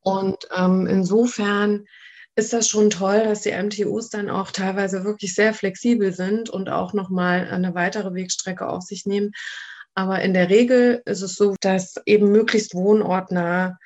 [0.00, 1.86] Und ähm, insofern
[2.36, 6.68] ist das schon toll, dass die MTUs dann auch teilweise wirklich sehr flexibel sind und
[6.68, 9.32] auch nochmal eine weitere Wegstrecke auf sich nehmen.
[9.94, 13.78] Aber in der Regel ist es so, dass eben möglichst wohnortnah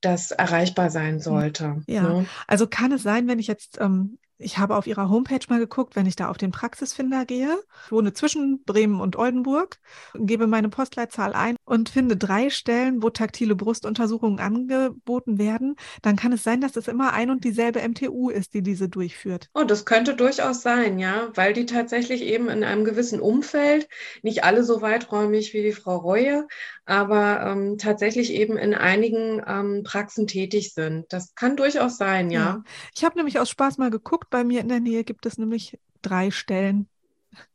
[0.00, 1.82] das erreichbar sein sollte.
[1.86, 2.26] Ja, ne?
[2.46, 5.96] also kann es sein, wenn ich jetzt ähm, ich habe auf ihrer Homepage mal geguckt,
[5.96, 7.56] wenn ich da auf den Praxisfinder gehe.
[7.86, 9.78] Ich wohne zwischen Bremen und Oldenburg,
[10.14, 15.76] gebe meine Postleitzahl ein und finde drei Stellen, wo taktile Brustuntersuchungen angeboten werden.
[16.02, 19.50] Dann kann es sein, dass es immer ein und dieselbe MTU ist, die diese durchführt.
[19.54, 23.88] Oh, das könnte durchaus sein, ja, weil die tatsächlich eben in einem gewissen Umfeld,
[24.22, 26.46] nicht alle so weiträumig wie die Frau Reue,
[26.86, 31.06] aber ähm, tatsächlich eben in einigen ähm, Praxen tätig sind.
[31.12, 32.40] Das kann durchaus sein, ja.
[32.40, 32.64] ja.
[32.94, 35.78] Ich habe nämlich aus Spaß mal geguckt, bei mir in der Nähe gibt es nämlich
[36.02, 36.88] drei Stellen.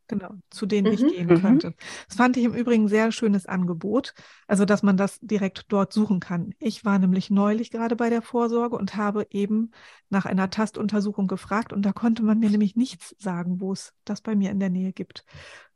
[0.09, 0.93] Genau, zu denen mhm.
[0.93, 1.41] ich gehen mhm.
[1.41, 1.73] könnte.
[2.07, 4.15] Das fand ich im Übrigen ein sehr schönes Angebot,
[4.47, 6.55] also dass man das direkt dort suchen kann.
[6.57, 9.69] Ich war nämlich neulich gerade bei der Vorsorge und habe eben
[10.09, 14.21] nach einer Tastuntersuchung gefragt und da konnte man mir nämlich nichts sagen, wo es das
[14.21, 15.25] bei mir in der Nähe gibt.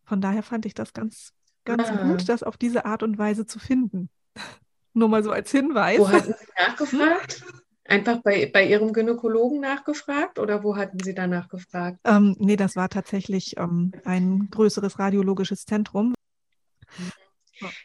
[0.04, 2.08] Von daher fand ich das ganz, ganz ah.
[2.08, 4.10] gut, das auf diese Art und Weise zu finden.
[4.96, 6.00] Nur mal so als Hinweis.
[6.00, 7.44] Wo hatten Sie nachgefragt?
[7.86, 12.00] Einfach bei, bei Ihrem Gynäkologen nachgefragt oder wo hatten Sie danach gefragt?
[12.06, 16.14] Ähm, nee, das war tatsächlich ähm, ein größeres radiologisches Zentrum.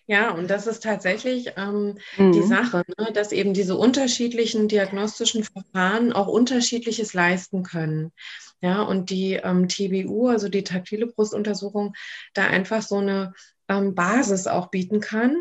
[0.07, 2.33] Ja, und das ist tatsächlich ähm, mhm.
[2.33, 8.13] die Sache, ne, dass eben diese unterschiedlichen diagnostischen Verfahren auch unterschiedliches leisten können.
[8.61, 11.95] Ja, und die ähm, TBU, also die taktile Brustuntersuchung,
[12.35, 13.35] da einfach so eine
[13.69, 15.37] ähm, Basis auch bieten kann,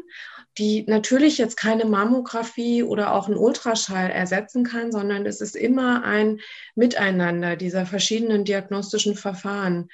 [0.58, 6.04] die natürlich jetzt keine Mammographie oder auch einen Ultraschall ersetzen kann, sondern es ist immer
[6.04, 6.40] ein
[6.76, 9.90] Miteinander dieser verschiedenen diagnostischen Verfahren.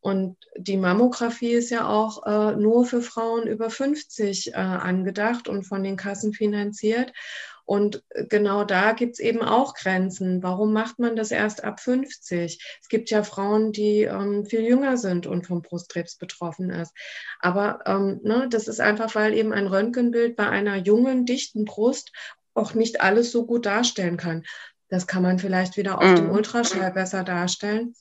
[0.00, 5.64] Und die Mammographie ist ja auch äh, nur für Frauen über 50 äh, angedacht und
[5.64, 7.12] von den Kassen finanziert.
[7.68, 10.42] Und genau da gibt es eben auch Grenzen.
[10.42, 12.58] Warum macht man das erst ab 50?
[12.80, 16.94] Es gibt ja Frauen, die ähm, viel jünger sind und vom Brustkrebs betroffen ist.
[17.40, 22.10] Aber ähm, ne, das ist einfach, weil eben ein Röntgenbild bei einer jungen, dichten Brust
[22.54, 24.44] auch nicht alles so gut darstellen kann.
[24.88, 26.16] Das kann man vielleicht wieder auf mhm.
[26.16, 27.92] dem Ultraschall besser darstellen.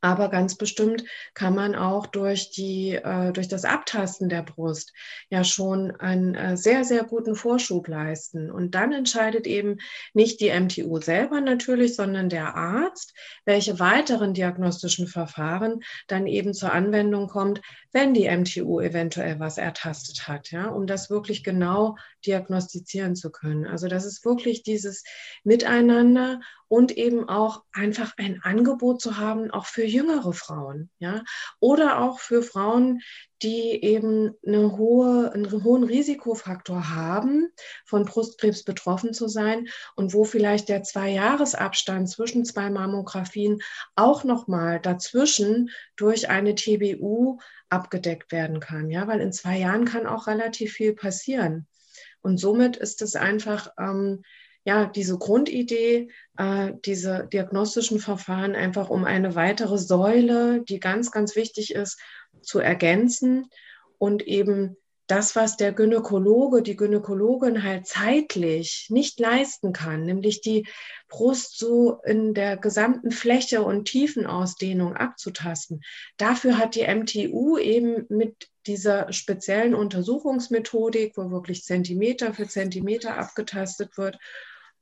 [0.00, 1.04] Aber ganz bestimmt
[1.34, 4.92] kann man auch durch, die, äh, durch das Abtasten der Brust
[5.30, 8.50] ja schon einen äh, sehr, sehr guten Vorschub leisten.
[8.50, 9.78] Und dann entscheidet eben
[10.12, 16.72] nicht die MTU selber natürlich, sondern der Arzt, welche weiteren diagnostischen Verfahren dann eben zur
[16.72, 17.60] Anwendung kommt,
[17.92, 23.66] wenn die MTU eventuell was ertastet hat, ja, um das wirklich genau diagnostizieren zu können.
[23.66, 25.04] Also das ist wirklich dieses
[25.44, 31.22] Miteinander und eben auch einfach ein Angebot zu haben, auch für jüngere Frauen, ja,
[31.60, 33.00] oder auch für Frauen,
[33.42, 37.48] die eben eine hohe, einen hohen Risikofaktor haben,
[37.84, 43.60] von Brustkrebs betroffen zu sein und wo vielleicht der Zwei-Jahres-Abstand zwischen zwei Mammografien
[43.94, 50.06] auch nochmal dazwischen durch eine TBU abgedeckt werden kann, ja, weil in zwei Jahren kann
[50.06, 51.66] auch relativ viel passieren.
[52.22, 54.22] Und somit ist es einfach ähm,
[54.66, 61.36] ja, diese Grundidee, äh, diese diagnostischen Verfahren einfach um eine weitere Säule, die ganz, ganz
[61.36, 62.00] wichtig ist,
[62.42, 63.48] zu ergänzen
[63.98, 64.76] und eben
[65.06, 70.66] das, was der Gynäkologe, die Gynäkologin halt zeitlich nicht leisten kann, nämlich die
[71.08, 75.82] Brust so in der gesamten Fläche und Tiefenausdehnung abzutasten.
[76.16, 83.96] Dafür hat die MTU eben mit dieser speziellen Untersuchungsmethodik, wo wirklich Zentimeter für Zentimeter abgetastet
[83.96, 84.18] wird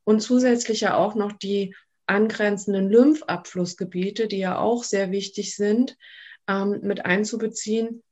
[0.04, 1.74] und zusätzlich ja auch noch die
[2.06, 5.96] angrenzenden Lymphabflussgebiete, die ja auch sehr wichtig sind,
[6.46, 8.02] ähm, mit einzubeziehen.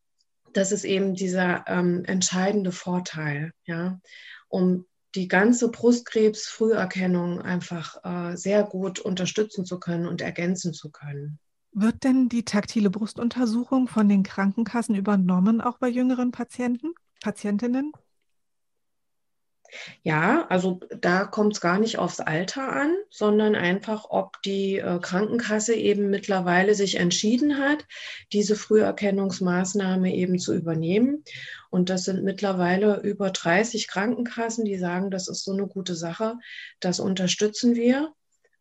[0.52, 4.00] Das ist eben dieser ähm, entscheidende Vorteil, ja,
[4.48, 11.38] um die ganze Brustkrebsfrüherkennung einfach äh, sehr gut unterstützen zu können und ergänzen zu können.
[11.72, 17.92] Wird denn die taktile Brustuntersuchung von den Krankenkassen übernommen, auch bei jüngeren Patienten, Patientinnen?
[20.02, 24.98] Ja, also da kommt es gar nicht aufs Alter an, sondern einfach, ob die äh,
[25.00, 27.86] Krankenkasse eben mittlerweile sich entschieden hat,
[28.32, 31.24] diese Früherkennungsmaßnahme eben zu übernehmen.
[31.70, 36.36] Und das sind mittlerweile über 30 Krankenkassen, die sagen, das ist so eine gute Sache,
[36.80, 38.12] das unterstützen wir.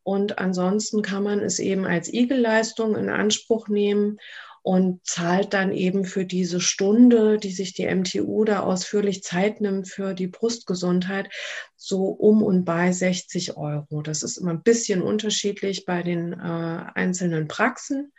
[0.04, 4.18] Und ansonsten kann man es eben als Igelleistung in Anspruch nehmen
[4.64, 9.88] und zahlt dann eben für diese Stunde, die sich die MTU da ausführlich Zeit nimmt
[9.88, 11.30] für die Brustgesundheit,
[11.76, 14.02] so um und bei 60 Euro.
[14.02, 18.12] Das ist immer ein bisschen unterschiedlich bei den äh, einzelnen Praxen,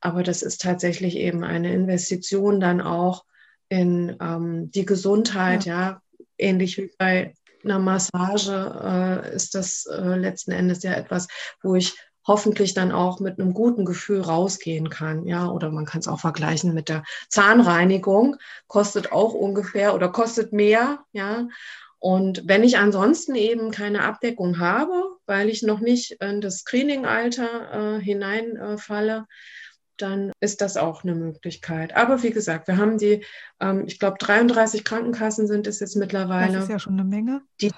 [0.00, 3.24] aber das ist tatsächlich eben eine Investition dann auch
[3.68, 5.80] in ähm, die Gesundheit, ja.
[5.80, 6.02] ja,
[6.38, 11.26] ähnlich wie bei einer Massage äh, ist das äh, letzten Endes ja etwas,
[11.62, 11.94] wo ich
[12.26, 15.26] hoffentlich dann auch mit einem guten Gefühl rausgehen kann.
[15.26, 18.36] Ja, oder man kann es auch vergleichen mit der Zahnreinigung,
[18.66, 21.00] kostet auch ungefähr oder kostet mehr.
[21.12, 21.48] Ja,
[21.98, 27.96] und wenn ich ansonsten eben keine Abdeckung habe, weil ich noch nicht in das Screening-Alter
[27.96, 29.34] äh, hineinfalle, äh,
[29.96, 31.96] dann ist das auch eine Möglichkeit.
[31.96, 33.24] Aber wie gesagt, wir haben die,
[33.60, 36.52] ähm, ich glaube, 33 Krankenkassen sind es jetzt mittlerweile.
[36.52, 37.42] Das ist ja schon eine Menge.
[37.60, 37.72] Die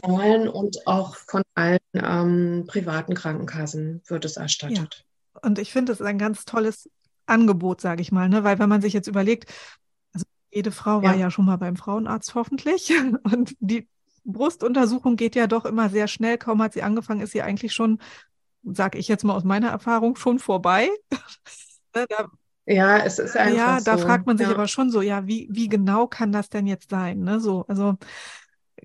[0.00, 5.04] zahlen und auch von allen ähm, privaten Krankenkassen wird es erstattet.
[5.34, 5.40] Ja.
[5.42, 6.88] Und ich finde, es ist ein ganz tolles
[7.26, 8.44] Angebot, sage ich mal, ne?
[8.44, 9.52] weil wenn man sich jetzt überlegt,
[10.12, 11.20] also jede Frau war ja.
[11.20, 12.92] ja schon mal beim Frauenarzt hoffentlich
[13.24, 13.88] und die
[14.24, 16.38] Brustuntersuchung geht ja doch immer sehr schnell.
[16.38, 17.98] Kaum hat sie angefangen, ist sie eigentlich schon,
[18.62, 20.88] sage ich jetzt mal aus meiner Erfahrung, schon vorbei.
[21.94, 22.26] Ne, da,
[22.66, 24.04] ja, es ist einfach ja, da so.
[24.04, 24.52] fragt man sich ja.
[24.52, 27.20] aber schon so, ja, wie, wie genau kann das denn jetzt sein?
[27.20, 27.40] Ne?
[27.40, 27.96] So, also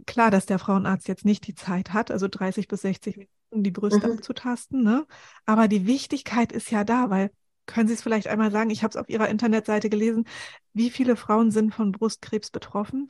[0.05, 3.71] klar, dass der Frauenarzt jetzt nicht die Zeit hat, also 30 bis 60 Minuten die
[3.71, 4.13] Brüste Mhm.
[4.13, 5.05] abzutasten, ne?
[5.45, 7.31] Aber die Wichtigkeit ist ja da, weil
[7.65, 10.25] können Sie es vielleicht einmal sagen, ich habe es auf Ihrer Internetseite gelesen,
[10.73, 13.07] wie viele Frauen sind von Brustkrebs betroffen?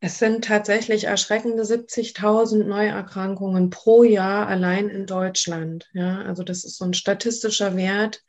[0.00, 5.88] Es sind tatsächlich erschreckende 70.000 Neuerkrankungen pro Jahr allein in Deutschland.
[5.92, 8.22] Ja, also das ist so ein statistischer Wert.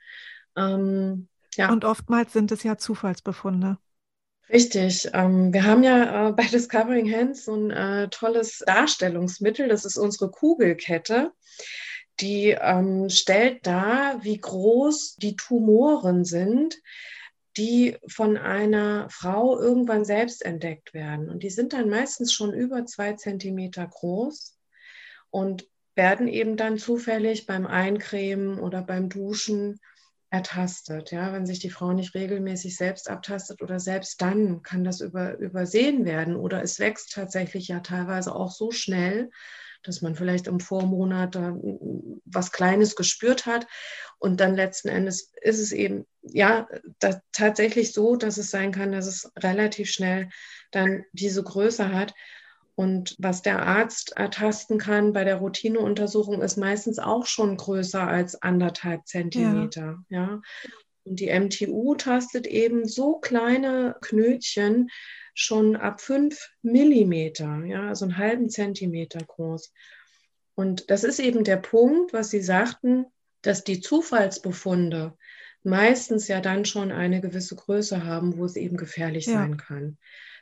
[0.55, 1.71] Ähm, ja.
[1.71, 3.77] Und oftmals sind es ja Zufallsbefunde.
[4.49, 5.09] Richtig.
[5.13, 9.67] Ähm, wir haben ja äh, bei Discovering Hands so ein äh, tolles Darstellungsmittel.
[9.67, 11.33] Das ist unsere Kugelkette.
[12.19, 16.77] Die ähm, stellt dar, wie groß die Tumoren sind,
[17.57, 21.29] die von einer Frau irgendwann selbst entdeckt werden.
[21.29, 24.57] Und die sind dann meistens schon über zwei Zentimeter groß
[25.29, 29.79] und werden eben dann zufällig beim Eincremen oder beim Duschen
[30.29, 31.11] ertastet.
[31.11, 35.37] Ja, wenn sich die Frau nicht regelmäßig selbst abtastet oder selbst dann kann das über,
[35.37, 39.29] übersehen werden oder es wächst tatsächlich ja teilweise auch so schnell,
[39.83, 41.35] dass man vielleicht im Vormonat
[42.25, 43.67] was Kleines gespürt hat
[44.19, 46.67] und dann letzten Endes ist es eben ja
[47.31, 50.29] tatsächlich so, dass es sein kann, dass es relativ schnell
[50.71, 52.13] dann diese Größe hat.
[52.77, 58.39] Und was der Arzt ertasten kann bei der Routineuntersuchung, ist meistens auch schon größer als
[58.43, 60.03] anderthalb Zentimeter.
[60.09, 60.21] Ja.
[60.21, 60.41] ja.
[61.03, 64.89] Und die MTU tastet eben so kleine Knötchen
[65.33, 69.73] schon ab fünf Millimeter, ja, also einen halben Zentimeter groß.
[70.53, 73.07] Und das ist eben der Punkt, was Sie sagten,
[73.41, 75.17] dass die Zufallsbefunde
[75.63, 79.33] meistens ja dann schon eine gewisse Größe haben, wo es eben gefährlich ja.
[79.33, 79.97] sein kann.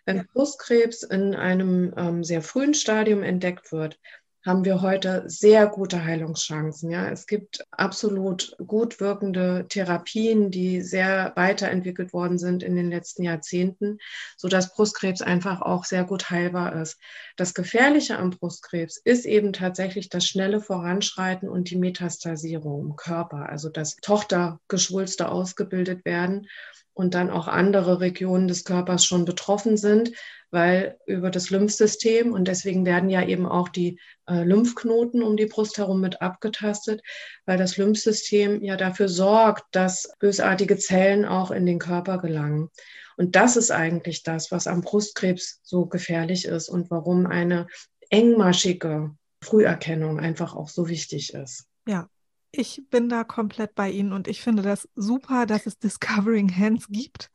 [0.06, 4.00] Wenn Brustkrebs in einem ähm, sehr frühen Stadium entdeckt wird,
[4.46, 6.92] haben wir heute sehr gute Heilungschancen.
[6.92, 13.24] Ja, es gibt absolut gut wirkende Therapien, die sehr weiterentwickelt worden sind in den letzten
[13.24, 13.98] Jahrzehnten,
[14.38, 17.00] so dass Brustkrebs einfach auch sehr gut heilbar ist.
[17.38, 23.50] Das Gefährliche am Brustkrebs ist eben tatsächlich das schnelle Voranschreiten und die Metastasierung im Körper,
[23.50, 26.48] also dass Tochtergeschwulste ausgebildet werden
[26.96, 30.12] und dann auch andere Regionen des Körpers schon betroffen sind,
[30.50, 35.46] weil über das Lymphsystem und deswegen werden ja eben auch die äh, Lymphknoten um die
[35.46, 37.02] Brust herum mit abgetastet,
[37.46, 42.70] weil das Lymphsystem ja dafür sorgt, dass bösartige Zellen auch in den Körper gelangen.
[43.18, 47.68] Und das ist eigentlich das, was am Brustkrebs so gefährlich ist und warum eine
[48.10, 51.66] engmaschige Früherkennung einfach auch so wichtig ist.
[51.88, 52.10] Ja,
[52.58, 56.88] ich bin da komplett bei Ihnen und ich finde das super, dass es Discovering Hands
[56.90, 57.30] gibt,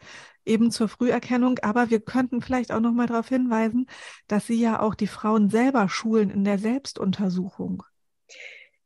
[0.44, 1.58] eben zur Früherkennung.
[1.60, 3.86] Aber wir könnten vielleicht auch noch mal darauf hinweisen,
[4.28, 7.82] dass Sie ja auch die Frauen selber schulen in der Selbstuntersuchung.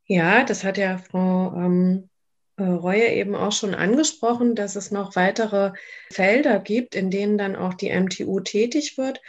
[0.07, 2.11] Ja, das hat ja Frau ähm,
[2.57, 5.73] äh, Reue eben auch schon angesprochen, dass es noch weitere
[6.11, 9.21] Felder gibt, in denen dann auch die MTU tätig wird.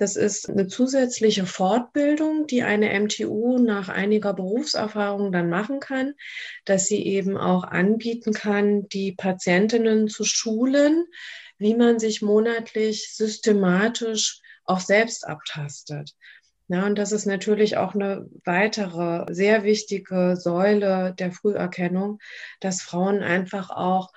[0.00, 6.14] Das ist eine zusätzliche Fortbildung, die eine MTU nach einiger Berufserfahrung dann machen kann,
[6.64, 11.04] dass sie eben auch anbieten kann, die Patientinnen zu schulen,
[11.58, 16.12] wie man sich monatlich systematisch auch selbst abtastet.
[16.68, 22.20] Ja, und das ist natürlich auch eine weitere sehr wichtige Säule der Früherkennung,
[22.60, 24.12] dass Frauen einfach auch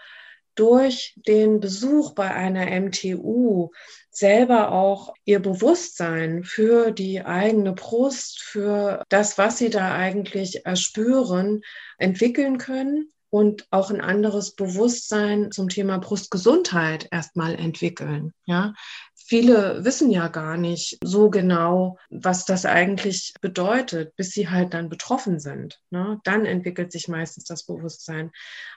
[0.56, 3.72] durch den Besuch bei einer MTU
[4.14, 11.62] selber auch ihr Bewusstsein für die eigene Brust, für das, was sie da eigentlich erspüren,
[11.98, 18.32] entwickeln können und auch ein anderes Bewusstsein zum Thema Brustgesundheit erstmal entwickeln.
[18.46, 18.76] Ja,
[19.16, 24.90] viele wissen ja gar nicht so genau, was das eigentlich bedeutet, bis sie halt dann
[24.90, 25.82] betroffen sind.
[25.90, 26.20] Ne?
[26.24, 28.32] Dann entwickelt sich meistens das Bewusstsein.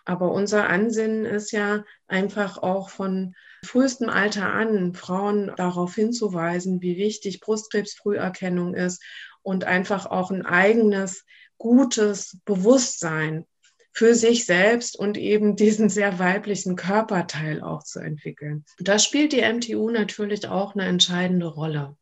[0.06, 3.34] Aber unser Ansinnen ist ja einfach auch von
[3.66, 9.02] frühestem Alter an Frauen darauf hinzuweisen, wie wichtig Brustkrebsfrüherkennung ist
[9.42, 11.24] und einfach auch ein eigenes
[11.58, 13.46] gutes Bewusstsein
[13.92, 18.64] für sich selbst und eben diesen sehr weiblichen Körperteil auch zu entwickeln.
[18.78, 21.96] Da spielt die MTU natürlich auch eine entscheidende Rolle.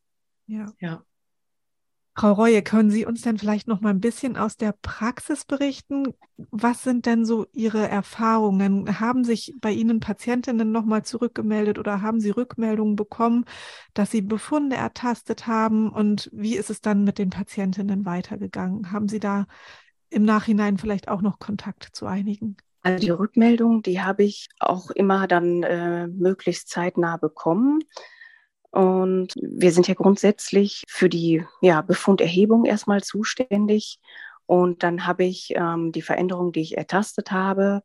[0.47, 0.73] Ja.
[0.79, 1.05] ja.
[2.17, 6.13] Frau Reue, können Sie uns denn vielleicht noch mal ein bisschen aus der Praxis berichten?
[6.37, 9.01] Was sind denn so Ihre Erfahrungen?
[9.01, 13.43] Haben sich bei Ihnen Patientinnen noch mal zurückgemeldet oder haben Sie Rückmeldungen bekommen,
[13.93, 15.89] dass Sie Befunde ertastet haben?
[15.89, 18.93] Und wie ist es dann mit den Patientinnen weitergegangen?
[18.93, 19.45] Haben Sie da
[20.09, 22.55] im Nachhinein vielleicht auch noch Kontakt zu einigen?
[22.81, 27.79] Also die Rückmeldung, die habe ich auch immer dann äh, möglichst zeitnah bekommen.
[28.75, 33.99] Und wir sind ja grundsätzlich für die ja, Befunderhebung erstmal zuständig.
[34.47, 37.83] Und dann habe ich ähm, die Veränderung, die ich ertastet habe,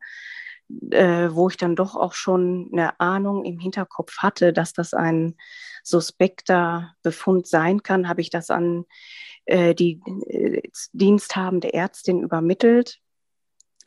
[0.90, 5.36] äh, wo ich dann doch auch schon eine Ahnung im Hinterkopf hatte, dass das ein
[5.84, 8.84] suspekter Befund sein kann, habe ich das an
[9.44, 10.60] äh, die äh,
[10.92, 12.98] diensthabende Ärztin übermittelt,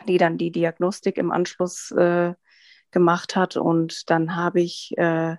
[0.07, 2.33] die dann die Diagnostik im Anschluss äh,
[2.91, 3.57] gemacht hat.
[3.57, 5.35] Und dann habe ich äh,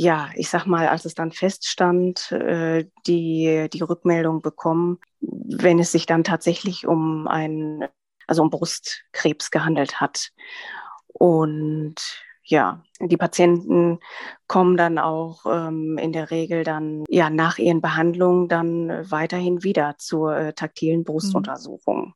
[0.00, 5.90] ja, ich sag mal, als es dann feststand, äh, die, die Rückmeldung bekommen, wenn es
[5.90, 7.84] sich dann tatsächlich um ein,
[8.28, 10.30] also um Brustkrebs gehandelt hat.
[11.08, 11.96] Und
[12.44, 13.98] ja, die Patienten
[14.46, 19.96] kommen dann auch ähm, in der Regel dann ja nach ihren Behandlungen dann weiterhin wieder
[19.98, 22.04] zur äh, taktilen Brustuntersuchung.
[22.06, 22.14] Mhm.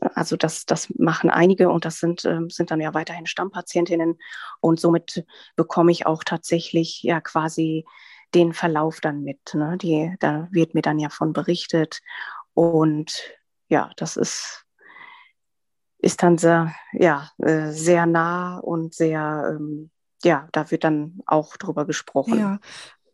[0.00, 4.18] Also das, das machen einige und das sind, äh, sind dann ja weiterhin Stammpatientinnen
[4.60, 5.24] und somit
[5.56, 7.84] bekomme ich auch tatsächlich ja quasi
[8.34, 9.54] den Verlauf dann mit.
[9.54, 9.78] Ne?
[9.78, 12.00] Die, da wird mir dann ja von berichtet
[12.54, 13.20] und
[13.68, 14.64] ja, das ist,
[15.98, 19.90] ist dann sehr, ja, äh, sehr nah und sehr, ähm,
[20.22, 22.38] ja, da wird dann auch drüber gesprochen.
[22.38, 22.58] Ja,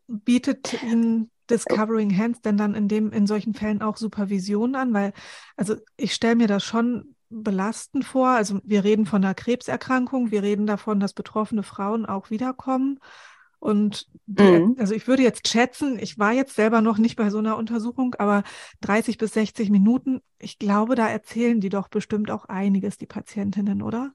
[0.07, 4.93] bietet Ihnen Discovering Hands denn dann in dem, in solchen Fällen auch Supervision an?
[4.93, 5.13] Weil,
[5.57, 8.29] also ich stelle mir das schon belastend vor.
[8.29, 12.99] Also wir reden von einer Krebserkrankung, wir reden davon, dass betroffene Frauen auch wiederkommen.
[13.59, 14.77] Und die, mhm.
[14.79, 18.17] also ich würde jetzt schätzen, ich war jetzt selber noch nicht bei so einer Untersuchung,
[18.19, 18.43] aber
[18.81, 23.83] 30 bis 60 Minuten, ich glaube, da erzählen die doch bestimmt auch einiges, die Patientinnen,
[23.83, 24.13] oder?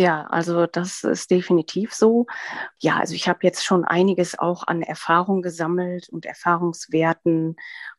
[0.00, 2.26] Ja, also das ist definitiv so.
[2.78, 7.56] Ja, also ich habe jetzt schon einiges auch an Erfahrung gesammelt und Erfahrungswerten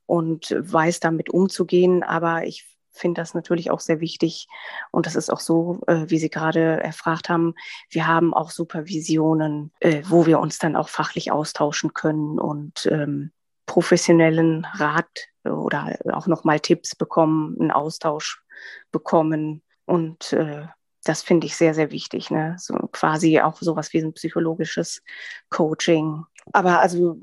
[0.07, 4.47] und weiß damit umzugehen, aber ich finde das natürlich auch sehr wichtig
[4.89, 7.53] und das ist auch so, äh, wie Sie gerade erfragt haben.
[7.91, 13.31] Wir haben auch Supervisionen, äh, wo wir uns dann auch fachlich austauschen können und ähm,
[13.67, 18.43] professionellen Rat oder auch nochmal Tipps bekommen, einen Austausch
[18.91, 20.65] bekommen und äh,
[21.03, 22.29] das finde ich sehr, sehr wichtig.
[22.31, 22.55] Ne?
[22.59, 25.01] So quasi auch sowas wie ein psychologisches
[25.49, 26.23] Coaching.
[26.53, 27.17] Aber also,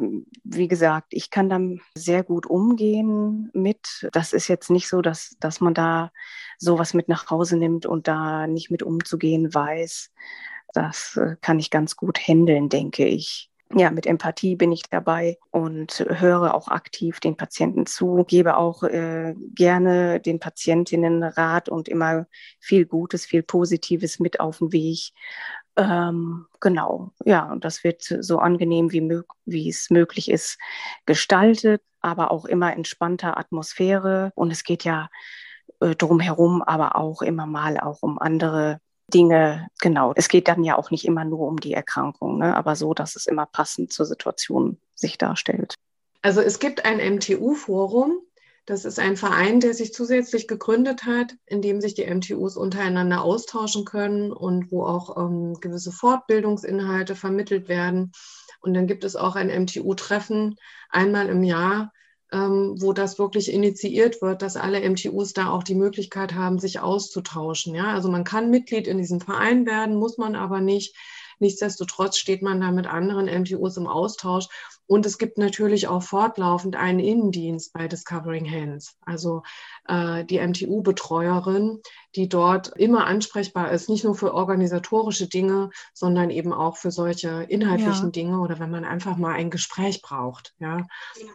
[0.45, 4.09] wie gesagt, ich kann dann sehr gut umgehen mit.
[4.13, 6.13] Das ist jetzt nicht so, dass, dass man da
[6.59, 10.13] sowas mit nach Hause nimmt und da nicht mit umzugehen weiß.
[10.73, 15.39] Das äh, kann ich ganz gut handeln, denke ich ja, mit Empathie bin ich dabei
[15.51, 21.89] und höre auch aktiv den Patienten zu, gebe auch äh, gerne den Patientinnen Rat und
[21.89, 22.27] immer
[22.61, 25.13] viel Gutes, viel Positives mit auf den Weg.
[25.77, 30.59] Ähm, genau, ja, und das wird so angenehm wie, wie es möglich ist
[31.05, 34.33] gestaltet, aber auch immer entspannter Atmosphäre.
[34.35, 35.11] Und es geht ja
[35.81, 38.81] äh, drumherum, aber auch immer mal auch um andere
[39.13, 40.13] Dinge, genau.
[40.15, 42.57] Es geht dann ja auch nicht immer nur um die Erkrankung, ne?
[42.57, 45.75] aber so, dass es immer passend zur Situation sich darstellt.
[46.23, 48.19] Also es gibt ein MTU-Forum.
[48.67, 53.23] Das ist ein Verein, der sich zusätzlich gegründet hat, in dem sich die MTUs untereinander
[53.23, 58.13] austauschen können und wo auch ähm, gewisse Fortbildungsinhalte vermittelt werden.
[58.61, 60.57] Und dann gibt es auch ein MTU-Treffen
[60.91, 61.93] einmal im Jahr,
[62.31, 67.75] wo das wirklich initiiert wird, dass alle MTUs da auch die Möglichkeit haben, sich auszutauschen.
[67.75, 70.95] Ja, also man kann Mitglied in diesem Verein werden, muss man aber nicht.
[71.39, 74.49] Nichtsdestotrotz steht man da mit anderen MTUs im Austausch.
[74.89, 79.43] Und es gibt natürlich auch fortlaufend einen Innendienst bei Discovering Hands, also
[79.87, 81.81] äh, die MTU-Betreuerin,
[82.17, 87.43] die dort immer ansprechbar ist, nicht nur für organisatorische Dinge, sondern eben auch für solche
[87.43, 88.11] inhaltlichen ja.
[88.11, 90.55] Dinge oder wenn man einfach mal ein Gespräch braucht.
[90.59, 90.87] Ja,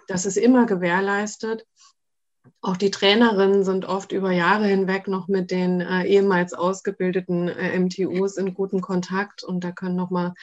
[0.08, 1.68] das ist immer gewährleistet.
[2.62, 7.80] Auch die Trainerinnen sind oft über Jahre hinweg noch mit den äh, ehemals ausgebildeten äh,
[7.80, 10.34] MTUs in guten Kontakt und da können nochmal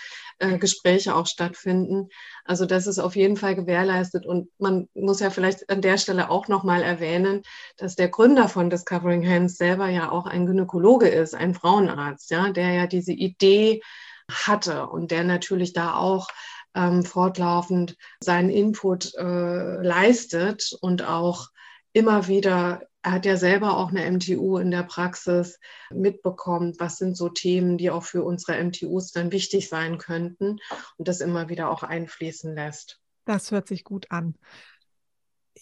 [0.41, 2.09] äh, Gespräche auch stattfinden.
[2.45, 6.31] Also das ist auf jeden Fall gewährleistet und man muss ja vielleicht an der Stelle
[6.31, 7.43] auch nochmal erwähnen,
[7.77, 12.51] dass der Gründer von Discovering Hands selber ja auch ein Gynäkologe ist, ein Frauenarzt, ja,
[12.51, 13.83] der ja diese Idee
[14.31, 16.29] hatte und der natürlich da auch
[16.75, 21.49] ähm, fortlaufend seinen Input äh, leistet und auch
[21.93, 25.59] immer wieder, er hat ja selber auch eine MTU in der Praxis
[25.91, 30.59] mitbekommen, was sind so Themen, die auch für unsere MTUs dann wichtig sein könnten
[30.97, 33.01] und das immer wieder auch einfließen lässt.
[33.25, 34.35] Das hört sich gut an.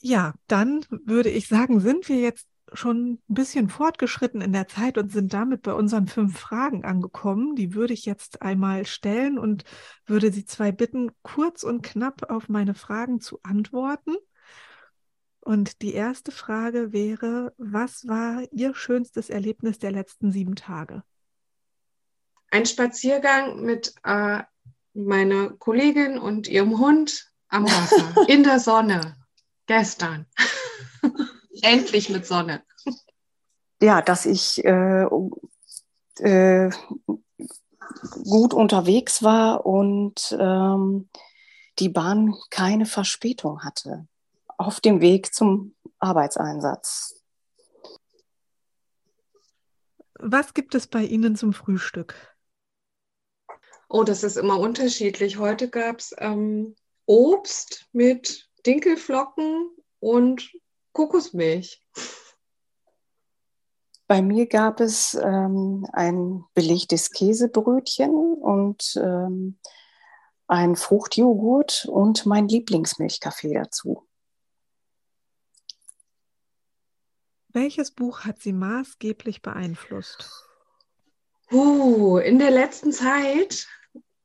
[0.00, 4.98] Ja, dann würde ich sagen, sind wir jetzt schon ein bisschen fortgeschritten in der Zeit
[4.98, 7.56] und sind damit bei unseren fünf Fragen angekommen.
[7.56, 9.64] Die würde ich jetzt einmal stellen und
[10.06, 14.16] würde Sie zwei bitten, kurz und knapp auf meine Fragen zu antworten.
[15.40, 21.02] Und die erste Frage wäre, was war Ihr schönstes Erlebnis der letzten sieben Tage?
[22.50, 24.42] Ein Spaziergang mit äh,
[24.94, 29.16] meiner Kollegin und ihrem Hund am Wasser, in der Sonne,
[29.66, 30.26] gestern.
[31.62, 32.62] Endlich mit Sonne.
[33.80, 35.06] Ja, dass ich äh,
[36.18, 36.70] äh,
[38.24, 41.08] gut unterwegs war und ähm,
[41.78, 44.08] die Bahn keine Verspätung hatte
[44.58, 47.24] auf dem Weg zum Arbeitseinsatz.
[50.20, 52.36] Was gibt es bei Ihnen zum Frühstück?
[53.88, 55.38] Oh, das ist immer unterschiedlich.
[55.38, 56.74] Heute gab es ähm,
[57.06, 60.50] Obst mit Dinkelflocken und
[60.92, 61.82] Kokosmilch.
[64.08, 69.58] Bei mir gab es ähm, ein belegtes Käsebrötchen und ähm,
[70.48, 74.07] ein Fruchtjoghurt und mein Lieblingsmilchkaffee dazu.
[77.60, 80.46] Welches Buch hat Sie maßgeblich beeinflusst?
[81.50, 83.66] Uh, in der letzten Zeit.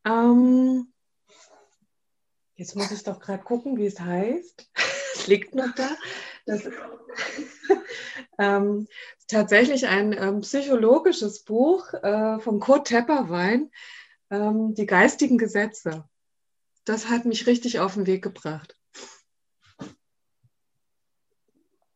[0.06, 0.94] Ähm,
[2.54, 4.70] jetzt muss ich doch gerade gucken, wie es heißt.
[5.16, 5.90] es liegt noch da.
[6.46, 6.70] Das
[8.38, 8.88] ähm,
[9.28, 13.72] tatsächlich ein ähm, psychologisches Buch äh, von Kurt Tepperwein,
[14.30, 16.08] ähm, Die geistigen Gesetze.
[16.86, 18.78] Das hat mich richtig auf den Weg gebracht.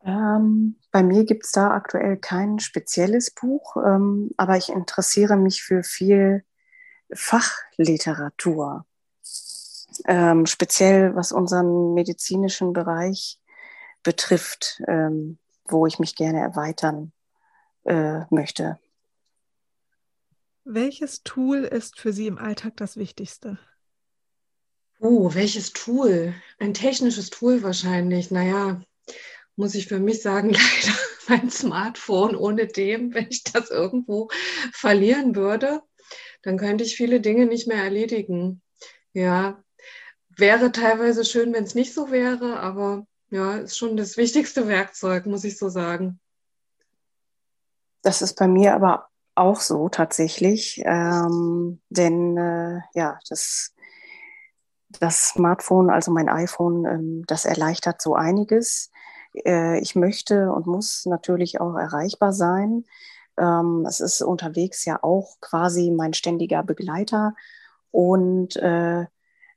[0.08, 5.62] Ähm, bei mir gibt es da aktuell kein spezielles Buch, ähm, aber ich interessiere mich
[5.62, 6.44] für viel
[7.12, 8.86] Fachliteratur.
[10.06, 13.38] Ähm, speziell was unseren medizinischen Bereich
[14.02, 17.12] betrifft, ähm, wo ich mich gerne erweitern
[17.84, 18.78] äh, möchte.
[20.64, 23.58] Welches Tool ist für Sie im Alltag das Wichtigste?
[25.00, 26.34] Oh, welches Tool?
[26.58, 28.30] Ein technisches Tool wahrscheinlich.
[28.30, 28.80] Naja,
[29.58, 30.98] muss ich für mich sagen, leider
[31.28, 32.36] mein Smartphone.
[32.36, 34.28] Ohne dem, wenn ich das irgendwo
[34.72, 35.82] verlieren würde,
[36.42, 38.62] dann könnte ich viele Dinge nicht mehr erledigen.
[39.12, 39.62] Ja,
[40.28, 45.26] wäre teilweise schön, wenn es nicht so wäre, aber ja, ist schon das wichtigste Werkzeug,
[45.26, 46.20] muss ich so sagen.
[48.02, 53.74] Das ist bei mir aber auch so tatsächlich, ähm, denn äh, ja, das,
[55.00, 58.90] das Smartphone, also mein iPhone, ähm, das erleichtert so einiges.
[59.44, 62.84] Äh, ich möchte und muss natürlich auch erreichbar sein.
[63.38, 67.34] Ähm, es ist unterwegs ja auch quasi mein ständiger Begleiter
[67.90, 69.06] und äh,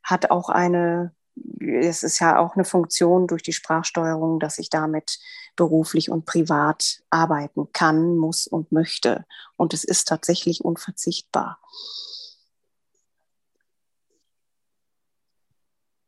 [0.03, 1.13] hat auch eine
[1.59, 5.19] es ist ja auch eine Funktion durch die Sprachsteuerung, dass ich damit
[5.55, 9.25] beruflich und privat arbeiten kann, muss und möchte.
[9.55, 11.59] Und es ist tatsächlich unverzichtbar.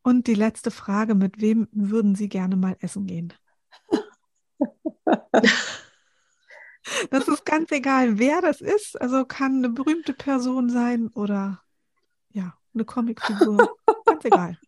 [0.02, 3.34] Und die letzte Frage, mit wem würden Sie gerne mal essen gehen?
[7.10, 9.00] Das ist ganz egal, wer das ist.
[9.00, 11.62] Also kann eine berühmte Person sein oder
[12.32, 13.78] ja, eine Comicfigur.
[14.06, 14.58] ganz egal.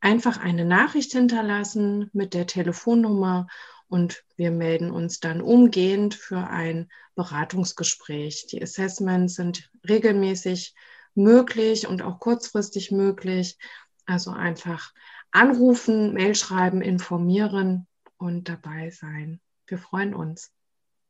[0.00, 3.46] einfach eine Nachricht hinterlassen mit der Telefonnummer
[3.90, 8.46] und wir melden uns dann umgehend für ein Beratungsgespräch.
[8.46, 10.74] Die Assessments sind regelmäßig
[11.14, 13.58] möglich und auch kurzfristig möglich.
[14.06, 14.94] Also einfach
[15.32, 19.40] anrufen, Mail schreiben, informieren und dabei sein.
[19.66, 20.52] Wir freuen uns.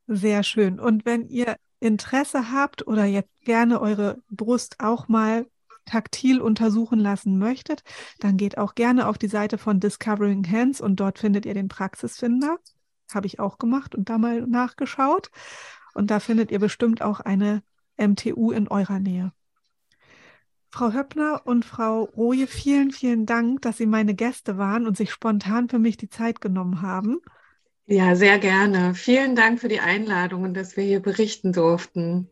[0.06, 0.80] Sehr schön.
[0.80, 5.46] Und wenn ihr Interesse habt oder jetzt gerne eure Brust auch mal
[5.90, 7.82] taktil untersuchen lassen möchtet,
[8.20, 11.68] dann geht auch gerne auf die Seite von Discovering Hands und dort findet ihr den
[11.68, 12.58] Praxisfinder.
[13.12, 15.30] Habe ich auch gemacht und da mal nachgeschaut.
[15.92, 17.62] Und da findet ihr bestimmt auch eine
[17.96, 19.32] MTU in eurer Nähe.
[20.68, 25.10] Frau Höppner und Frau Roje, vielen, vielen Dank, dass Sie meine Gäste waren und sich
[25.10, 27.18] spontan für mich die Zeit genommen haben.
[27.86, 28.94] Ja, sehr gerne.
[28.94, 32.30] Vielen Dank für die Einladung und dass wir hier berichten durften.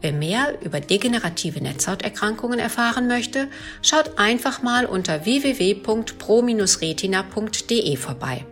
[0.00, 3.48] Wer mehr über degenerative Netzhauterkrankungen erfahren möchte,
[3.82, 8.46] schaut einfach mal unter www.pro-retina.de vorbei.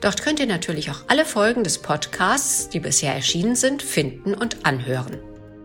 [0.00, 4.66] Dort könnt ihr natürlich auch alle Folgen des Podcasts, die bisher erschienen sind, finden und
[4.66, 5.18] anhören.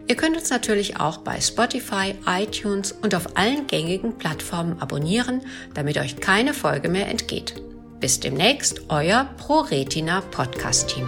[0.07, 5.41] Ihr könnt uns natürlich auch bei Spotify, iTunes und auf allen gängigen Plattformen abonnieren,
[5.75, 7.61] damit euch keine Folge mehr entgeht.
[7.99, 11.07] Bis demnächst, euer ProRetina Podcast Team.